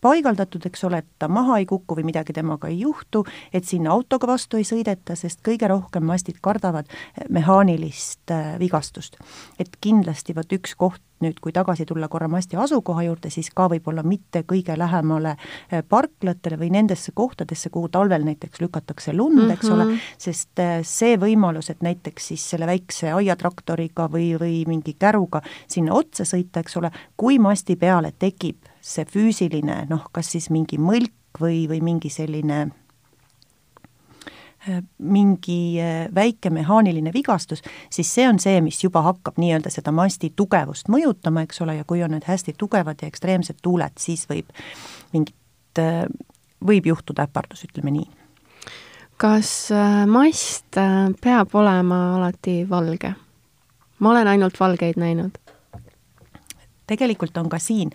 [0.00, 3.92] paigaldatud, eks ole, et ta maha ei kuku või midagi temaga ei juhtu, et sinna
[3.92, 6.88] autoga vastu ei sõideta, sest kõige rohkem mastid kardavad
[7.28, 9.16] mehaanilist vigastust.
[9.58, 13.68] et kindlasti vot üks koht, nüüd, kui tagasi tulla korra masti asukoha juurde, siis ka
[13.72, 19.44] võib-olla mitte kõige lähemale äh, parklatele või nendesse kohtadesse, kuhu talvel näiteks lükatakse lund mm,
[19.44, 19.52] -hmm.
[19.52, 20.08] eks ole, mhm.
[20.18, 25.94] sest äh, see võimalus, et näiteks siis selle väikse aiatraktoriga või, või mingi käruga sinna
[25.94, 31.40] otsa sõita, eks ole, kui masti peale tekib see füüsiline noh, kas siis mingi mõlk
[31.40, 32.68] või, või mingi selline
[34.98, 40.32] mingi äh, väike mehaaniline vigastus, siis see on see, mis juba hakkab nii-öelda seda masti
[40.36, 44.50] tugevust mõjutama, eks ole, ja kui on need hästi tugevad ja ekstreemsed tuuled, siis võib
[45.14, 45.36] mingit,
[45.82, 46.04] äh,
[46.64, 48.08] võib juhtuda äpardus, ütleme nii.
[49.16, 50.78] kas äh, mast
[51.22, 53.14] peab olema alati valge?
[53.98, 55.38] ma olen ainult valgeid näinud.
[56.86, 57.90] tegelikult on ka siin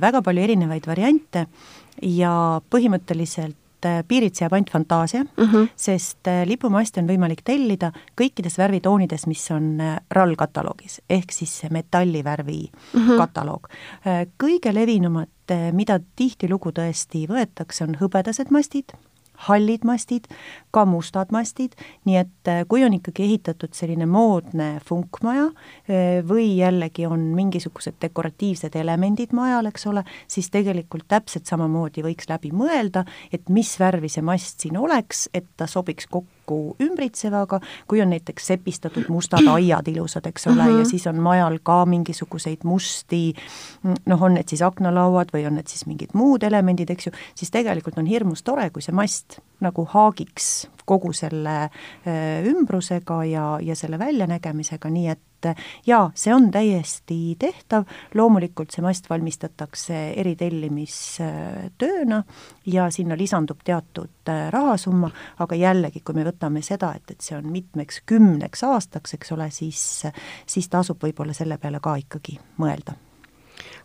[0.00, 1.46] väga palju erinevaid variante
[2.02, 5.68] ja põhimõtteliselt et äh, piiriks jääb ainult fantaasia mm, -hmm.
[5.76, 11.58] sest äh, lipumaste on võimalik tellida kõikides värvitoonides, mis on äh, RAL kataloogis, ehk siis
[11.60, 13.16] see metallivärvi mm -hmm.
[13.16, 13.68] kataloog.
[14.38, 15.28] kõige levinumad,
[15.72, 18.92] mida tihtilugu tõesti võetakse, on hõbedased mastid
[19.46, 20.26] hallid mastid,
[20.74, 21.76] ka mustad mastid,
[22.08, 28.00] nii et äh, kui on ikkagi ehitatud selline moodne funkmaja äh, või jällegi on mingisugused
[28.02, 34.10] dekoratiivsed elemendid majal, eks ole, siis tegelikult täpselt samamoodi võiks läbi mõelda, et mis värvi
[34.12, 39.46] see mast siin oleks, et ta sobiks kokku kokku ümbritsevaga, kui on näiteks sepistatud mustad
[39.50, 40.78] aiad ilusad, eks ole mm, -hmm.
[40.78, 43.34] ja siis on majal ka mingisuguseid musti
[44.06, 47.50] noh, on need siis aknalauad või on need siis mingid muud elemendid, eks ju, siis
[47.50, 53.76] tegelikult on hirmus tore, kui see mast nagu haagiks kogu selle äh, ümbrusega ja, ja
[53.78, 55.48] selle väljanägemisega, nii et
[55.86, 57.84] jaa, see on täiesti tehtav,
[58.18, 62.22] loomulikult see mast valmistatakse eritellimistööna
[62.66, 65.10] ja sinna lisandub teatud äh, rahasumma,
[65.44, 69.50] aga jällegi, kui me võtame seda, et, et see on mitmeks kümneks aastaks, eks ole,
[69.54, 69.82] siis,
[70.46, 73.07] siis tasub võib-olla selle peale ka ikkagi mõelda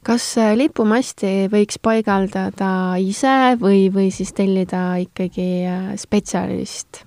[0.04, 7.04] kas äh, lipumasti võiks paigaldada ise või, või siis tellida ikkagi äh, spetsialist?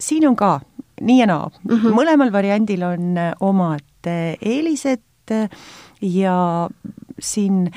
[0.00, 0.58] siin on ka
[1.00, 1.76] nii ja naa mm.
[1.76, 1.94] -hmm.
[1.96, 5.00] mõlemal variandil on äh, omad eelised
[6.00, 6.36] ja
[7.20, 7.68] siin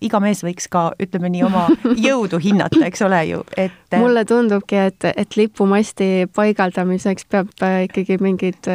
[0.00, 1.66] iga mees võiks ka, ütleme nii, oma
[2.06, 7.50] jõudu hinnata, eks ole ju, et mulle tundubki, et, et lipumasti paigaldamiseks peab
[7.88, 8.70] ikkagi mingid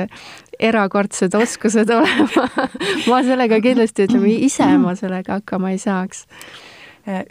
[0.59, 2.47] erakordsed oskused olema
[3.09, 6.25] ma sellega kindlasti, ütleme, ise ma sellega hakkama ei saaks.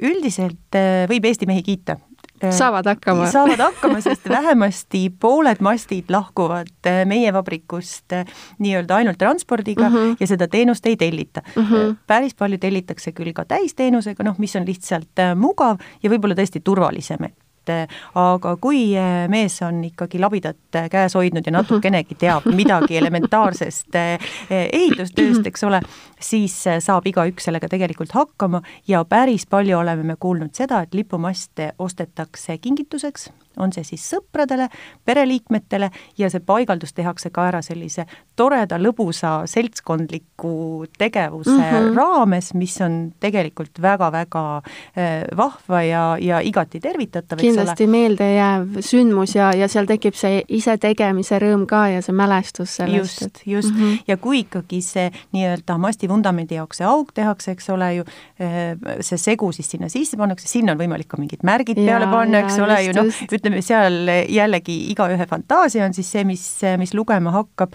[0.02, 1.98] üldiselt võib Eesti mehi kiita
[2.44, 3.30] Äh, saavad hakkama.
[3.32, 8.26] saavad hakkama, sest vähemasti pooled mastid lahkuvad äh, meie vabrikust äh,
[8.58, 10.16] nii-öelda ainult transpordiga mm -hmm.
[10.20, 11.62] ja seda teenust ei tellita mm.
[11.62, 11.96] -hmm.
[12.06, 17.24] päris palju tellitakse küll ka täisteenusega, noh, mis on lihtsalt mugav ja võib-olla tõesti turvalisem,
[17.24, 17.34] et
[17.68, 22.98] et aga kui eh, mees on ikkagi labidat eh, käes hoidnud ja natukenegi teab midagi
[23.00, 25.82] elementaarsest eh, ehitustööst, eks ole,
[26.20, 26.54] siis
[26.84, 32.58] saab igaüks sellega tegelikult hakkama ja päris palju oleme me kuulnud seda, et lipumaste ostetakse
[32.58, 34.68] kingituseks on see siis sõpradele,
[35.04, 38.06] pereliikmetele ja see paigaldus tehakse ka ära sellise
[38.38, 41.96] toreda, lõbusa seltskondliku tegevuse mm -hmm.
[41.96, 47.38] raames, mis on tegelikult väga-väga äh, vahva ja, ja igati tervitatav.
[47.38, 53.22] kindlasti meeldejääv sündmus ja, ja seal tekib see isetegemise rõõm ka ja see mälestus sellest.
[53.22, 53.98] just, just mm, -hmm.
[54.06, 58.04] ja kui ikkagi see nii-öelda mastivundamendi jaoks see auk tehakse, eks ole ju,
[58.40, 62.10] äh, see segu siis sinna sisse pannakse, sinna on võimalik ka mingid märgid peale ja,
[62.10, 66.44] panna, eks ole ju, noh, ütleme ütleme, seal jällegi igaühe fantaasia on siis see, mis,
[66.80, 67.74] mis lugema hakkab,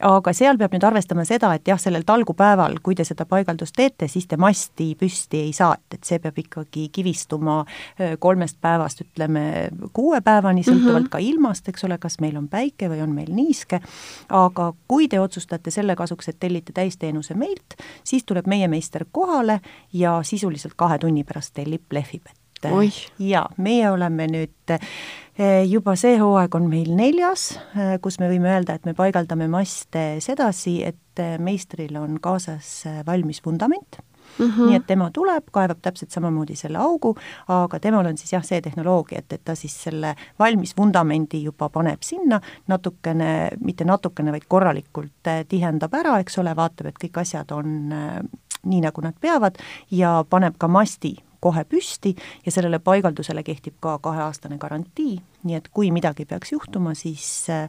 [0.00, 4.08] aga seal peab nüüd arvestama seda, et jah, sellel talgupäeval, kui te seda paigaldust teete,
[4.08, 7.60] siis te masti püsti ei saa, et, et see peab ikkagi kivistuma
[8.22, 9.44] kolmest päevast, ütleme,
[9.96, 11.12] kuue päevani, sõltuvalt mm -hmm.
[11.12, 13.80] ka ilmast, eks ole, kas meil on päike või on meil niiske,
[14.28, 19.60] aga kui te otsustate selle kasuks, et tellite täisteenuse meilt, siis tuleb meie meister kohale
[19.92, 21.92] ja sisuliselt kahe tunni pärast teil lipp
[22.64, 28.28] et ja meie oleme nüüd eh, juba see hooaeg on meil neljas, eh, kus me
[28.30, 34.02] võime öelda, et me paigaldame maste sedasi, et eh, meistril on kaasas valmis vundament.
[34.38, 34.66] Mm -hmm.
[34.66, 37.16] nii et tema tuleb, kaevab täpselt samamoodi selle augu,
[37.48, 41.68] aga temal on siis jah, see tehnoloogia, et, et ta siis selle valmis vundamendi juba
[41.68, 47.50] paneb sinna, natukene, mitte natukene, vaid korralikult tihendab ära, eks ole, vaatab, et kõik asjad
[47.50, 47.90] on
[48.62, 49.58] nii, nagu nad peavad
[49.90, 52.14] ja paneb ka masti kohe püsti
[52.46, 57.68] ja sellele paigaldusele kehtib ka kaheaastane garantii, nii et kui midagi peaks juhtuma, siis äh,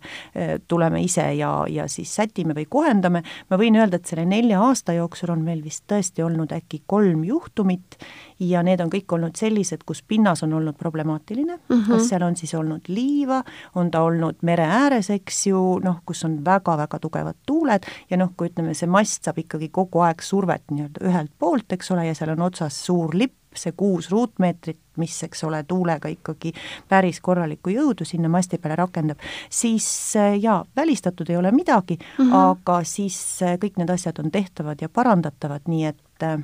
[0.68, 3.24] tuleme ise ja, ja siis sätime või kohendame.
[3.50, 7.24] ma võin öelda, et selle nelja aasta jooksul on meil vist tõesti olnud äkki kolm
[7.24, 7.98] juhtumit
[8.42, 11.88] ja need on kõik olnud sellised, kus pinnas on olnud problemaatiline mm, -hmm.
[11.92, 13.44] kas seal on siis olnud liiva,
[13.76, 18.34] on ta olnud mere ääres, eks ju, noh, kus on väga-väga tugevad tuuled ja noh,
[18.38, 22.16] kui ütleme, see mast saab ikkagi kogu aeg survet nii-öelda ühelt poolt, eks ole, ja
[22.16, 26.54] seal on otsas suur lipp, see kuus ruutmeetrit, mis, eks ole, tuulega ikkagi
[26.90, 29.88] päris korralikku jõudu sinna masti peale rakendab, siis
[30.20, 32.52] äh, jaa, välistatud ei ole midagi mm, -hmm.
[32.52, 36.40] aga siis äh, kõik need asjad on tehtavad ja parandatavad, nii et äh,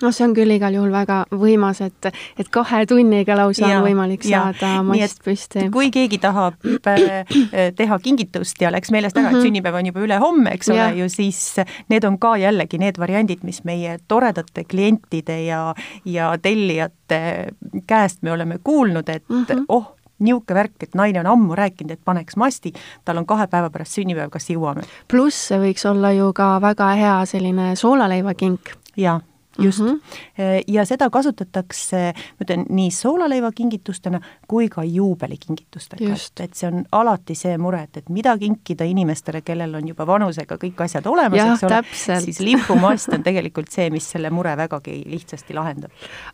[0.00, 3.86] noh, see on küll igal juhul väga võimas, et, et kahe tunniga lausa ja, on
[3.86, 5.68] võimalik saada ja, mast püsti.
[5.74, 7.32] kui keegi tahab äh,
[7.78, 9.36] teha kingitust ja läks meelest ära mm, -hmm.
[9.36, 9.46] et mhm.
[9.46, 11.40] sünnipäev on juba ülehomme, eks ole ju, siis
[11.92, 15.74] need on ka jällegi need variandid, mis meie toredate klientide ja,
[16.04, 17.22] ja tellijate
[17.86, 19.64] käest me oleme kuulnud, et mm -hmm.
[19.68, 22.72] oh, niisugune värk, et naine on ammu rääkinud, et paneks masti,
[23.04, 24.86] tal on kahe päeva pärast sünnipäev, kas jõuame?
[25.08, 28.60] pluss see võiks olla ju ka väga hea selline soolaleivakink.
[28.96, 29.20] jaa
[29.58, 29.86] just mm.
[29.86, 30.64] -hmm.
[30.68, 37.34] ja seda kasutatakse, ma ütlen, nii soolaleivakingitustena kui ka juubelikingitustega, et, et see on alati
[37.34, 41.64] see mure, et, et mida kinkida inimestele, kellel on juba vanusega kõik asjad olemas, eks
[41.68, 41.82] ole,
[42.24, 45.90] siis lipumast on tegelikult see, mis selle mure vägagi lihtsasti lahendab.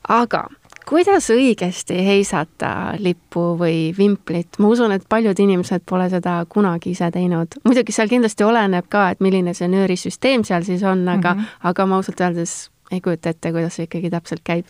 [0.08, 0.46] aga
[0.88, 7.10] kuidas õigesti heisata lippu või vimplit, ma usun, et paljud inimesed pole seda kunagi ise
[7.12, 7.60] teinud.
[7.64, 11.68] muidugi seal kindlasti oleneb ka, et milline see nöörisüsteem seal siis on, aga mm, -hmm.
[11.70, 14.66] aga ma ausalt öeldes ei kujuta ette, kuidas see ikkagi täpselt käib.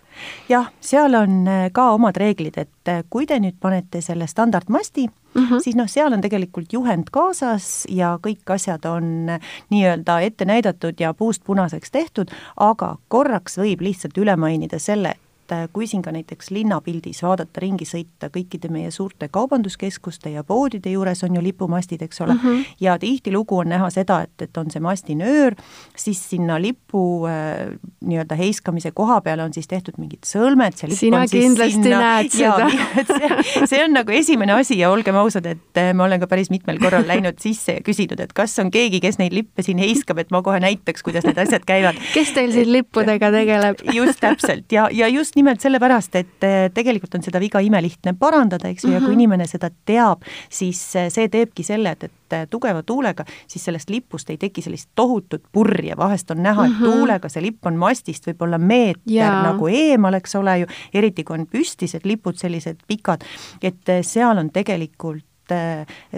[0.48, 5.06] jah, seal on äh, ka omad reeglid, et äh, kui te nüüd panete selle standardmasti
[5.06, 5.62] mm, -hmm.
[5.64, 9.40] siis noh, seal on tegelikult juhend kaasas ja kõik asjad on äh,
[9.70, 15.14] nii-öelda ette näidatud ja puust punaseks tehtud, aga korraks võib lihtsalt üle mainida selle,
[15.48, 20.44] et äh, kui siin ka näiteks linnapildis vaadata, ringi sõita, kõikide meie suurte kaubanduskeskuste ja
[20.44, 22.64] poodide juures on ju lipumastid, eks ole mm, -hmm.
[22.80, 25.56] ja tihtilugu on näha seda, et, et on see mastinöör,
[25.96, 30.98] siis sinna lipu äh, nii-öelda heiskamise koha peale on siis tehtud mingid sõlmed, see lipp
[30.98, 32.68] Sina on siis kindlasti sinna, näed seda.
[33.18, 36.50] see, see on nagu esimene asi ja olgem ausad, et äh, ma olen ka päris
[36.50, 40.18] mitmel korral läinud sisse ja küsinud, et kas on keegi, kes neid lippe siin heiskab,
[40.18, 41.96] et ma kohe näitaks, kuidas need asjad käivad.
[42.12, 43.80] kes teil siin lippudega tegeleb?
[43.92, 48.70] just täpselt ja, ja just nimelt sellepärast, et eh, tegelikult on seda viga imelihtne parandada,
[48.70, 49.18] eks ju ja kui mhm.
[49.18, 53.92] inimene seda teab, siis eh, see teebki selle, et, et eh, tugeva tuulega, siis sellest
[53.92, 56.84] lipust ei teki sellist tohutut purje, vahest on näha, et -hmm.
[56.84, 59.42] tuulega see lipp on mastist võib-olla meeter yeah.
[59.44, 63.24] nagu eemal, eks ole ju, eriti kui on püstised lipud, sellised pikad,
[63.62, 65.24] et seal on tegelikult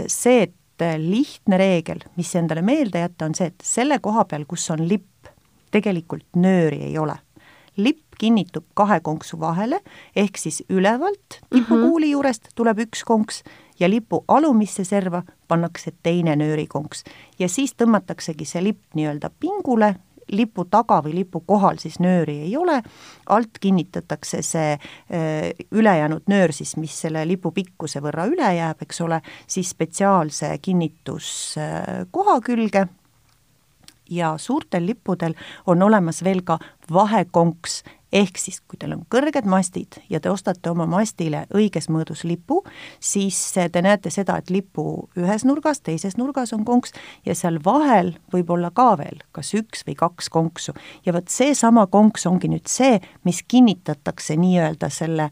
[0.06, 4.70] see, et lihtne reegel, mis endale meelde jätta, on see, et selle koha peal, kus
[4.70, 5.28] on lipp,
[5.70, 7.14] tegelikult nööri ei ole
[7.76, 9.80] lipp kinnitub kahe konksu vahele,
[10.16, 12.12] ehk siis ülevalt lipukuuli mhm.
[12.12, 13.42] juurest tuleb üks konks
[13.80, 17.04] ja lipu alumisse serva pannakse teine nöörikonks.
[17.38, 19.94] ja siis tõmmataksegi see lipp nii-öelda pingule,
[20.30, 22.82] lipu taga või lipu kohal siis nööri ei ole,
[23.26, 29.00] alt kinnitatakse see öö, ülejäänud nöör siis, mis selle lipu pikkuse võrra üle jääb, eks
[29.00, 32.86] ole, siis spetsiaalse kinnituskoha külge
[34.10, 35.34] ja suurtel lippudel
[35.66, 36.58] on olemas veel ka
[36.92, 37.82] vahekonks,
[38.12, 42.64] ehk siis kui teil on kõrged mastid ja te ostate oma mastile õiges mõõdus lipu,
[43.00, 46.94] siis te näete seda, et lipu ühes nurgas, teises nurgas on konks
[47.26, 50.74] ja seal vahel võib olla ka veel kas üks või kaks konksu.
[51.06, 55.30] ja vot seesama konks ongi nüüd see, mis kinnitatakse nii-öelda selle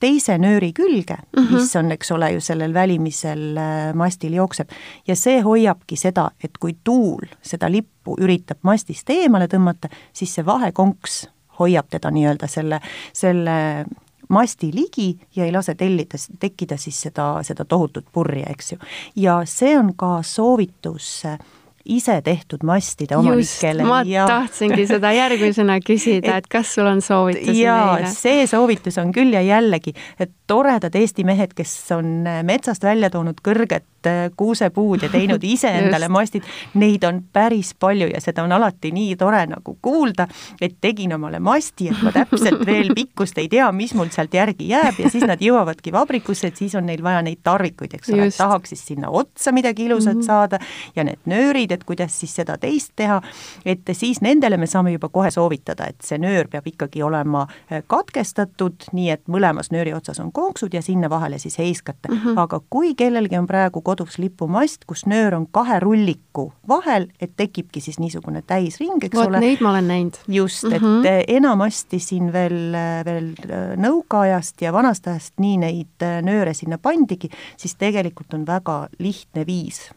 [0.00, 1.54] teise nööri külge mm, -hmm.
[1.54, 4.70] mis on, eks ole ju, sellel välimisel äh, mastil jookseb
[5.06, 10.46] ja see hoiabki seda, et kui tuul seda lippu üritab mastist eemale tõmmata, siis see
[10.46, 11.26] vahekonks
[11.58, 12.80] hoiab teda nii-öelda selle,
[13.12, 13.86] selle
[14.28, 18.78] masti ligi ja ei lase tellida, tekkida siis seda, seda tohutut purje, eks ju.
[19.16, 21.38] ja see on ka soovitus äh,
[21.86, 23.84] ise tehtud mastide omanikele.
[23.86, 24.26] ma ja...
[24.26, 29.42] tahtsingi seda järgmisena küsida, et kas sul on soovitusi jaa, see soovitus on küll ja
[29.44, 35.44] jällegi, et toredad Eesti mehed, kes on metsast välja toonud kõrged äh, kuusepuud ja teinud
[35.54, 36.46] ise endale mastid,
[36.78, 40.28] neid on päris palju ja seda on alati nii tore nagu kuulda,
[40.60, 44.70] et tegin omale masti, et ma täpselt veel pikkust ei tea, mis mul sealt järgi
[44.72, 48.30] jääb ja siis nad jõuavadki vabrikusse, et siis on neil vaja neid tarvikuid, eks ole,
[48.34, 50.26] tahaks siis sinna otsa midagi ilusat mm -hmm.
[50.26, 50.58] saada
[50.96, 53.20] ja need nöörid et kuidas siis seda teist teha,
[53.64, 57.82] et siis nendele me saame juba kohe soovitada, et see nöör peab ikkagi olema äh,
[57.86, 62.20] katkestatud, nii et mõlemas nööri otsas on konksud ja sinna vahele siis heiskate mm.
[62.22, 62.40] -hmm.
[62.40, 67.80] aga kui kellelgi on praegu kodus lipumast, kus nöör on kahe rulliku vahel, et tekibki
[67.80, 69.40] siis niisugune täisring, eks Vot, ole.
[69.40, 70.16] neid ma olen näinud.
[70.28, 71.24] just, et mm -hmm.
[71.28, 72.72] enamasti siin veel,
[73.04, 73.32] veel
[73.76, 79.90] nõukaajast ja vanast ajast nii neid nööre sinna pandigi, siis tegelikult on väga lihtne viis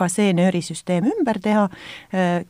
[0.00, 1.68] ka see nöörisüsteem ümber teha,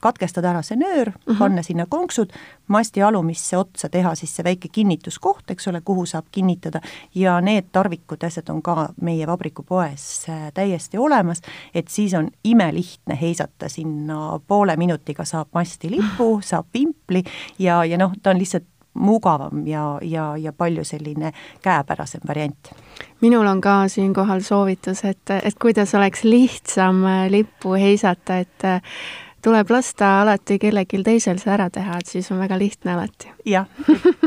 [0.00, 1.38] katkestada ära see nöör uh, -huh.
[1.38, 2.32] panna sinna konksud,
[2.68, 6.80] masti alumisse otsa teha siis see väike kinnituskoht, eks ole, kuhu saab kinnitada
[7.14, 11.42] ja need tarvikud, asjad on ka meie vabrikupoes täiesti olemas,
[11.74, 17.24] et siis on imelihtne heisata sinna poole minutiga saab masti lipu, saab vimpli
[17.58, 21.32] ja, ja noh, ta on lihtsalt mugavam ja, ja, ja palju selline
[21.62, 22.72] käepärasem variant.
[23.20, 28.86] minul on ka siinkohal soovitus, et, et kuidas oleks lihtsam lippu heisata, et
[29.42, 33.32] tuleb lasta alati kellelgi teisel see ära teha, et siis on väga lihtne alati.
[33.48, 33.68] jah,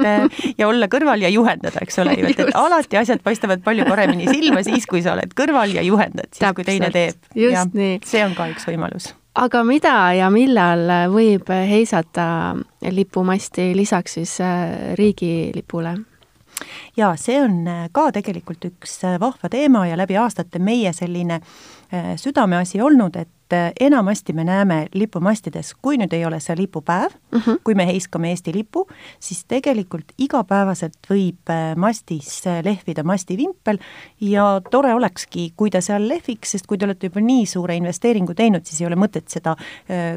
[0.03, 3.87] et ja olla kõrval ja juhendada, eks ole ju, et, et alati asjad paistavad palju
[3.89, 6.55] paremini silma siis, kui sa oled kõrval ja juhendad, siis Täpselt.
[6.55, 7.33] kui teine teeb.
[7.35, 7.99] just nii.
[8.05, 12.55] see on ka üks võimalus aga mida ja millal võib heisata
[12.91, 15.97] lipumasti lisaks siis äh, riigilipule?
[16.97, 21.41] jaa, see on äh, ka tegelikult üks äh, vahva teema ja läbi aastate meie selline
[22.15, 27.41] südameasi olnud, et eh, enamasti me näeme lipumastides, kui nüüd ei ole see lipupäev mhm.
[27.41, 27.59] -huh.
[27.63, 28.87] kui me heiskame Eesti lipu,
[29.19, 33.77] siis tegelikult igapäevaselt võib eh, mastis eh, lehvida mastivimpel
[34.21, 38.33] ja tore olekski, kui ta seal lehviks, sest kui te olete juba nii suure investeeringu
[38.33, 39.55] teinud, siis ei ole mõtet seda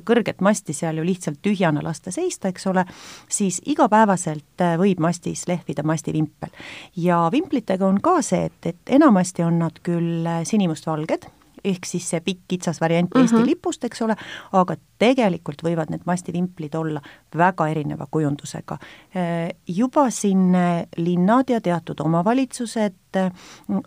[0.04, 2.84] kõrget masti seal ju lihtsalt tühjana lasta seista, eks ole,
[3.28, 6.48] siis igapäevaselt võib mastis lehvida mastivimpel.
[6.96, 11.26] ja vimplitega on ka see, et, et enamasti on nad küll sinimustvalged,
[11.66, 13.22] ehk siis see pikk kitsas variant mm -hmm.
[13.22, 14.16] Eesti lipust, eks ole,
[14.52, 17.00] aga tegelikult võivad need mastivimplid olla
[17.36, 18.78] väga erineva kujundusega.
[19.68, 20.56] Juba siin
[20.96, 23.20] linnad ja teatud omavalitsused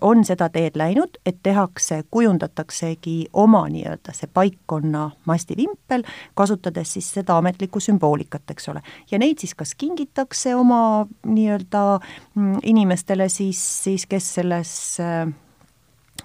[0.01, 6.03] on seda teed läinud, et tehakse, kujundataksegi oma nii-öelda see paikkonna mastivimpel,
[6.33, 8.81] kasutades siis seda ametlikku sümboolikat, eks ole.
[9.11, 11.99] ja neid siis kas kingitakse oma nii-öelda
[12.35, 14.73] mm, inimestele siis, siis kes selles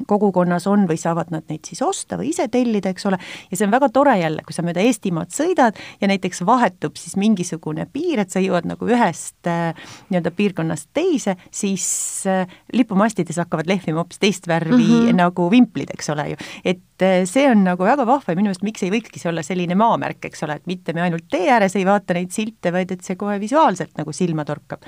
[0.07, 3.19] kogukonnas on või saavad nad neid siis osta või ise tellida, eks ole,
[3.51, 7.17] ja see on väga tore jälle, kui sa mööda Eestimaad sõidad ja näiteks vahetub siis
[7.21, 9.75] mingisugune piir, et sa jõuad nagu ühest äh,
[10.11, 11.87] nii-öelda piirkonnast teise, siis
[12.31, 15.21] äh, lipumastides hakkavad lehvima hoopis teist värvi mm -hmm.
[15.23, 16.37] nagu vimplid, eks ole ju.
[16.65, 19.43] et äh, see on nagu väga vahva ja minu meelest miks ei võikski see olla
[19.43, 22.91] selline maamärk, eks ole, et mitte me ainult tee ääres ei vaata neid silte, vaid
[22.91, 24.83] et see kohe visuaalselt nagu silma torkab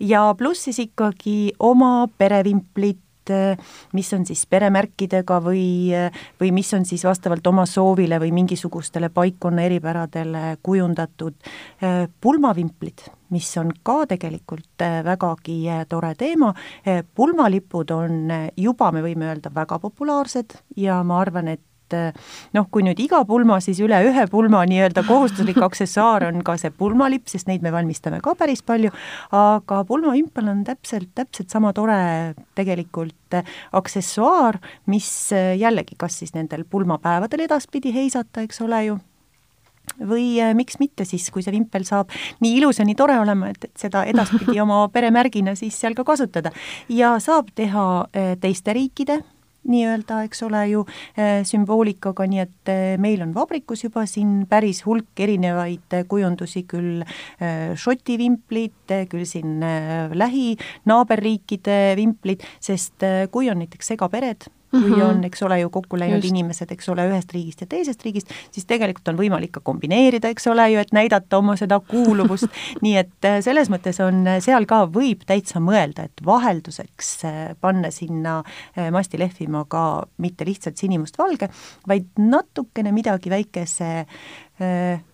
[0.00, 3.05] ja pluss siis ikkagi oma perevimplid, et
[3.92, 5.92] mis on siis peremärkidega või,
[6.40, 11.34] või mis on siis vastavalt oma soovile või mingisugustele paikkonna eripäradele kujundatud
[12.20, 16.52] pulmavimplid, mis on ka tegelikult vägagi tore teema.
[17.14, 22.18] pulmalipud on juba, me võime öelda, väga populaarsed ja ma arvan, et et
[22.56, 26.72] noh, kui nüüd iga pulma, siis üle ühe pulma nii-öelda kohustuslik aksessuaar on ka see
[26.74, 28.92] pulmalipp, sest neid me valmistame ka päris palju,
[29.36, 33.38] aga pulmavimpel on täpselt, täpselt sama tore tegelikult
[33.76, 34.60] aksessuaar,
[34.90, 38.98] mis jällegi kas siis nendel pulmapäevadel edaspidi heisata, eks ole ju,
[40.00, 40.26] või
[40.58, 42.10] miks mitte siis, kui see vimpel saab
[42.42, 46.04] nii ilus ja nii tore olema, et, et seda edaspidi oma peremärgina siis seal ka
[46.04, 46.52] kasutada.
[46.88, 47.86] ja saab teha
[48.42, 49.22] teiste riikide
[49.68, 50.84] nii-öelda, eks ole ju,
[51.18, 57.04] äh, sümboolikaga, nii et äh, meil on vabrikus juba siin päris hulk erinevaid kujundusi, küll
[57.76, 59.60] Šoti vimplid, küll siin
[60.16, 60.54] lähi
[60.88, 64.48] naaberriikide vimplid, sest kui on näiteks segapered,
[64.80, 65.08] kui mm -hmm.
[65.10, 66.30] on, eks ole ju, kokku läinud Just.
[66.30, 70.46] inimesed, eks ole, ühest riigist ja teisest riigist, siis tegelikult on võimalik ka kombineerida, eks
[70.46, 72.46] ole ju, et näidata oma seda kuuluvust
[72.84, 77.38] nii et äh, selles mõttes on, äh, seal ka võib täitsa mõelda, et vahelduseks äh,
[77.60, 78.38] panna sinna
[78.92, 81.48] masti lehvima ka mitte lihtsalt sinimustvalge,
[81.88, 83.90] vaid natukene midagi väikese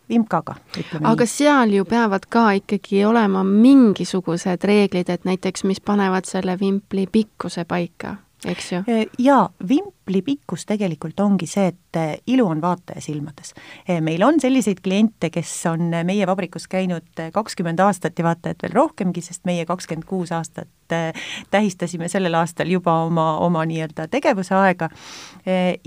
[0.08, 1.30] vimkaga, ütleme aga nii.
[1.30, 7.64] seal ju peavad ka ikkagi olema mingisugused reeglid, et näiteks mis panevad selle vimpli pikkuse
[7.68, 8.16] paika
[8.46, 8.78] eks ju.
[8.88, 13.54] Äh, jaa, vimpli pikkus tegelikult ongi see, et äh, ilu on vaataja silmades.
[13.88, 18.62] Äh, meil on selliseid kliente, kes on meie vabrikus käinud kakskümmend aastat ja vaata et
[18.62, 20.68] veel rohkemgi, sest meie kakskümmend kuus aastat
[21.50, 24.90] tähistasime sellel aastal juba oma, oma nii-öelda tegevuse aega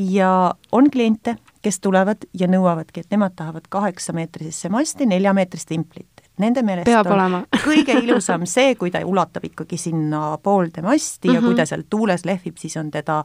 [0.02, 0.32] ja
[0.72, 6.90] on kliente, kes tulevad ja nõuavadki, et nemad tahavad kaheksameetrisesse masti neljameetrist vimplit nende meelest
[6.90, 7.44] Peab on olema.
[7.68, 11.36] kõige ilusam see, kui ta ulatab ikkagi sinna poolde masti mm -hmm.
[11.36, 11.58] ja kui mhm.
[11.58, 13.24] ta seal tuules lehvib, siis on teda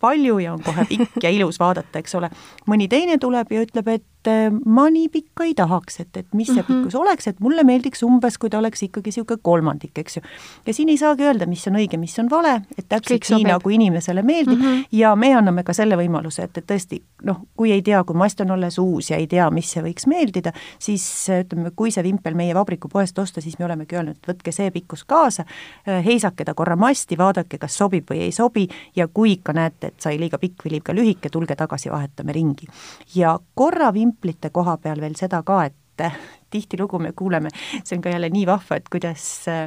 [0.00, 2.30] palju ja on kohe pikk ja ilus vaadata, eks ole.
[2.66, 4.21] mõni teine tuleb ja ütleb, et et
[4.64, 6.82] ma nii pikka ei tahaks, et, et mis see mm -hmm.
[6.82, 10.22] pikkus oleks, et mulle meeldiks umbes, kui ta oleks ikkagi niisugune kolmandik, eks ju.
[10.66, 13.70] ja siin ei saagi öelda, mis on õige, mis on vale, et täpselt nii, nagu
[13.70, 14.84] inimesele meeldib mm -hmm.
[14.92, 18.40] ja me anname ka selle võimaluse, et, et tõesti noh, kui ei tea, kui mast
[18.40, 22.34] on alles uus ja ei tea, mis see võiks meeldida, siis ütleme, kui see vimpel
[22.34, 25.44] meie vabrikupoest osta, siis me olemegi öelnud, et võtke see pikkus kaasa,
[25.86, 30.00] heisake ta korra masti, vaadake, kas sobib või ei sobi ja kui ikka näete, et
[30.00, 32.66] sai liiga pikk või liiga lühike, tulge tagasi, vahetame ringi.
[33.14, 35.78] ja korra vimp templite koha peal veel seda ka, et
[36.52, 37.50] tihtilugu me kuuleme,
[37.84, 39.66] see on ka jälle nii vahva, et kuidas äh,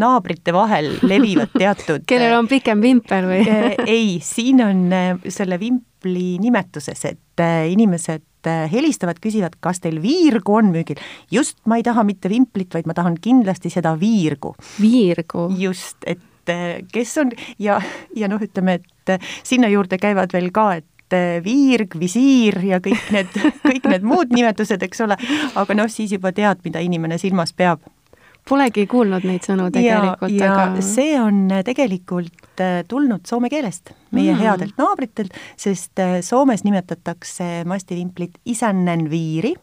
[0.00, 5.58] naabrite vahel levivad teatud kellel on pikem vimpel või äh, ei, siin on äh, selle
[5.60, 10.98] vimpli nimetuses, et inimesed helistavad, küsivad, kas teil viirgu on müügil.
[11.30, 14.56] just, ma ei taha mitte vimplit, vaid ma tahan kindlasti seda viirgu.
[14.82, 15.46] viirgu?
[15.58, 16.20] just, et
[16.92, 17.30] kes on
[17.62, 17.76] ja,
[18.18, 23.10] ja noh, ütleme, et sinna juurde käivad veel ka, et et viirg, visiir ja kõik
[23.14, 23.40] need,
[23.70, 25.18] kõik need muud nimetused, eks ole,
[25.58, 27.84] aga noh, siis juba tead, mida inimene silmas peab.
[28.48, 34.40] Polegi kuulnud neid sõnu tegelikult, aga see on tegelikult äh, tulnud soome keelest, meie mm.
[34.42, 39.54] headelt naabritelt, sest Soomes nimetatakse mastivimplit isännenviiri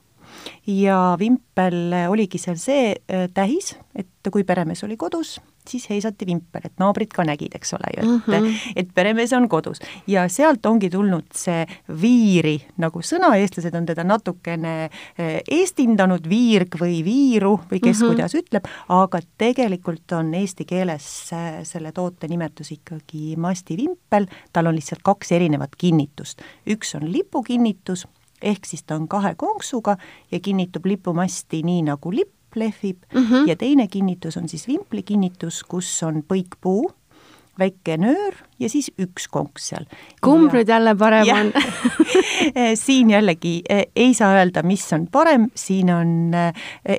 [0.68, 5.38] ja vimpel oligi seal see äh, tähis, et kui peremees oli kodus,
[5.70, 8.74] siis heisati vimpel, et naabrid ka nägid, eks ole ju, et mm, -hmm.
[8.76, 9.80] et peremees on kodus.
[10.08, 11.66] ja sealt ongi tulnud see
[12.02, 18.04] viiri nagu sõna, eestlased on teda natukene eh, eestindanud, viirg või viiru või kes mm
[18.04, 18.08] -hmm.
[18.08, 24.76] kuidas ütleb, aga tegelikult on eesti keeles eh, selle toote nimetus ikkagi mastivimpel, tal on
[24.76, 26.42] lihtsalt kaks erinevat kinnitust.
[26.68, 28.08] üks on lipukinnitus,
[28.42, 29.98] ehk siis ta on kahe konksuga
[30.32, 33.48] ja kinnitub lipumasti nii nagu lipp, lehvib mm -hmm.
[33.48, 36.92] ja teine kinnitus on siis vimpli kinnitus, kus on põikpuu,
[37.60, 39.86] väike nöör ja siis üks konks seal.
[40.22, 41.52] kumb nüüd jälle parem ja, on
[42.86, 46.46] siin jällegi e, ei saa öelda, mis on parem, siin on e,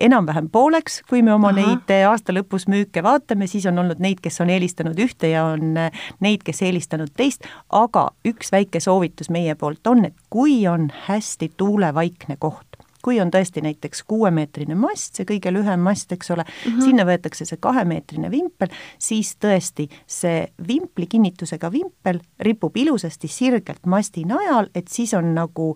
[0.00, 1.60] enam-vähem pooleks, kui me oma Aha.
[1.60, 5.76] neid aasta lõpus müüke vaatame, siis on olnud neid, kes on eelistanud ühte ja on
[6.20, 11.52] neid, kes eelistanud teist, aga üks väike soovitus meie poolt on, et kui on hästi
[11.56, 12.69] tuulevaikne koht,
[13.02, 16.84] kui on tõesti näiteks kuuemeetrine mast, see kõige lühem mast, eks ole mm, -hmm.
[16.84, 24.24] sinna võetakse see kahemeetrine vimpel, siis tõesti see vimpli kinnitusega vimpel ripub ilusasti sirgelt masti
[24.24, 25.74] najal, et siis on nagu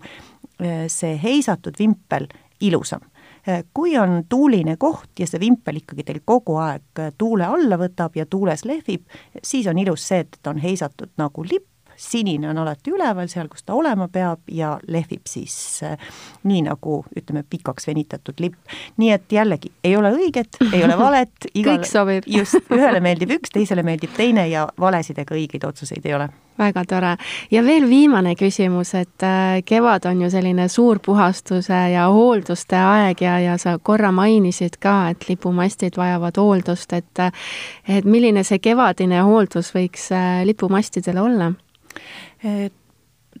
[0.61, 2.27] äh, see heisatud vimpel
[2.61, 3.01] ilusam
[3.47, 7.77] äh, kui on tuuline koht ja see vimpel ikkagi teil kogu aeg äh, tuule alla
[7.77, 9.05] võtab ja tuules lehvib,
[9.43, 13.49] siis on ilus see, et ta on heisatud nagu lipp, sinine on alati üleval, seal,
[13.51, 15.97] kus ta olema peab ja lehvib siis äh,
[16.43, 18.77] nii, nagu ütleme, pikaks venitatud lipp.
[18.97, 22.27] nii et jällegi, ei ole õiget, ei ole valet kõik sobib.
[22.39, 26.83] just, ühele meeldib üks, teisele meeldib teine ja valesid ega õigeid otsuseid ei ole väga
[26.87, 27.17] tore.
[27.51, 33.21] ja veel viimane küsimus, et äh, kevad on ju selline suur puhastuse ja hoolduste aeg
[33.21, 37.03] ja, ja sa korra mainisid ka, et lipumastid vajavad hooldust, et
[37.87, 41.51] et milline see kevadine hooldus võiks äh, lipumastidel olla?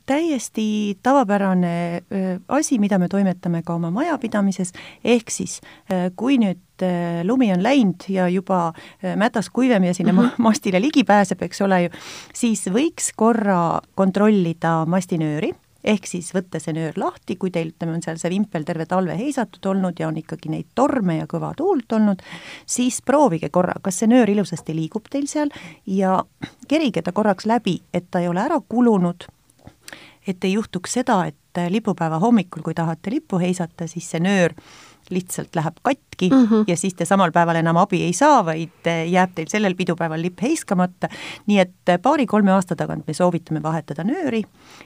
[0.05, 2.03] Täiesti tavapärane
[2.47, 5.61] asi, mida me toimetame ka oma majapidamises, ehk siis
[6.15, 6.85] kui nüüd
[7.23, 8.73] lumi on läinud ja juba
[9.15, 10.31] mädas kuivem ja sinna mm -hmm.
[10.37, 11.89] mastile ligi pääseb, eks ole ju,
[12.33, 15.53] siis võiks korra kontrollida mastinööri
[15.85, 19.17] ehk siis võtta see nöör lahti, kui teil, ütleme, on seal see vimpel terve talve
[19.19, 22.23] heisatud olnud ja on ikkagi neid torme ja kõva tuult olnud,
[22.65, 25.53] siis proovige korra, kas see nöör ilusasti liigub teil seal
[25.85, 26.17] ja
[26.67, 29.27] kerige ta korraks läbi, et ta ei ole ära kulunud,
[30.27, 34.55] et ei juhtuks seda, et lipupäeva hommikul, kui tahate lippu heisata, siis see nöör
[35.09, 36.63] lihtsalt läheb katki mm -hmm.
[36.67, 40.21] ja siis te samal päeval enam abi ei saa, vaid eh, jääb teil sellel pidupäeval
[40.21, 41.07] lipp heiskamata.
[41.47, 44.43] nii et eh, paari-kolme aasta tagant me soovitame vahetada nööri,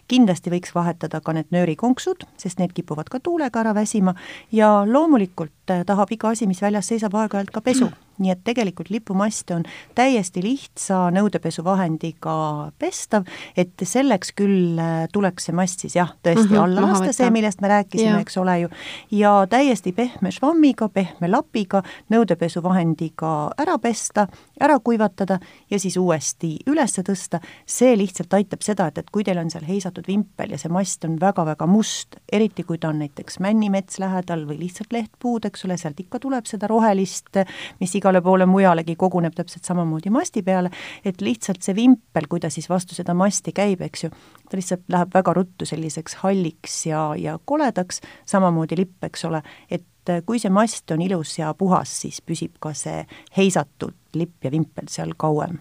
[0.08, 4.16] kindlasti võiks vahetada ka need nöörikonksud, sest need kipuvad ka tuulega ära väsima
[4.52, 7.92] ja loomulikult eh, tahab iga asi, mis väljas seisab, aeg-ajalt ka pesu mm.
[7.92, 9.66] -hmm nii et tegelikult lipumast on
[9.96, 12.36] täiesti lihtsa nõudepesuvahendiga
[12.80, 17.14] pestav, et selleks küll äh, tuleks see mast siis jah, tõesti mm -hmm, alla lasta,
[17.14, 18.70] see, millest me rääkisime, eks ole ju,
[19.12, 24.28] ja täiesti pehme švammiga, pehme lapiga, nõudepesuvahendiga ära pesta,
[24.60, 25.40] ära kuivatada
[25.70, 29.66] ja siis uuesti üles tõsta, see lihtsalt aitab seda, et, et kui teil on seal
[29.68, 34.46] heisatud vimpel ja see mast on väga-väga must, eriti kui ta on näiteks männimets lähedal
[34.50, 37.42] või lihtsalt lehtpuud, eks ole, sealt ikka tuleb seda rohelist,
[37.80, 40.72] mis iga igale poole mujalegi koguneb täpselt samamoodi masti peale,
[41.06, 44.10] et lihtsalt see vimpel, kui ta siis vastu seda masti käib, eks ju,
[44.50, 49.86] ta lihtsalt läheb väga ruttu selliseks halliks ja, ja koledaks, samamoodi lipp, eks ole, et
[50.26, 53.04] kui see mast on ilus ja puhas, siis püsib ka see
[53.38, 55.60] heisatud lipp ja vimpel seal kauem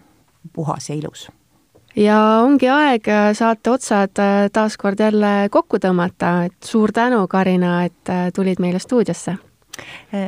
[0.53, 1.27] puhas ja ilus.
[1.95, 3.05] Ja ongi aeg
[3.37, 4.21] saate otsad
[4.53, 9.37] taas kord jälle kokku tõmmata, et suur tänu, Karina, et tulid meile stuudiosse.
[9.37, 9.48] Äh,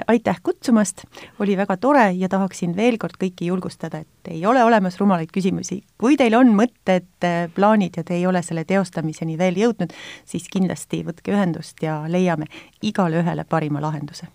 [0.08, 1.04] aitäh kutsumast,
[1.40, 5.82] oli väga tore ja tahaksin veel kord kõiki julgustada, et ei ole olemas rumalaid küsimusi.
[5.98, 9.94] kui teil on mõtted, äh, plaanid ja te ei ole selle teostamiseni veel jõudnud,
[10.26, 12.46] siis kindlasti võtke ühendust ja leiame
[12.82, 14.28] igale ühele parima lahenduse.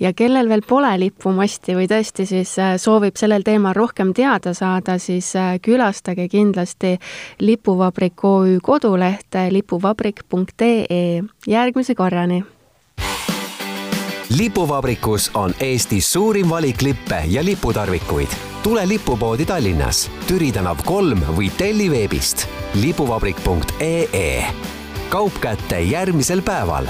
[0.00, 4.98] ja kellel veel pole lipumasti või tõesti siis äh, soovib sellel teemal rohkem teada saada,
[4.98, 6.98] siis külastage kindlasti
[7.40, 11.22] Lipuvabrik OÜ kodulehte lipuvabrik.ee.
[11.46, 12.44] järgmise korrani
[14.36, 18.28] lipuvabrikus on Eesti suurim valik lippe ja liputarvikuid.
[18.62, 24.44] tule lipupoodi Tallinnas, Türi tänav kolm või telli veebist lipuvabrik.ee.
[25.08, 26.88] kaup kätte järgmisel päeval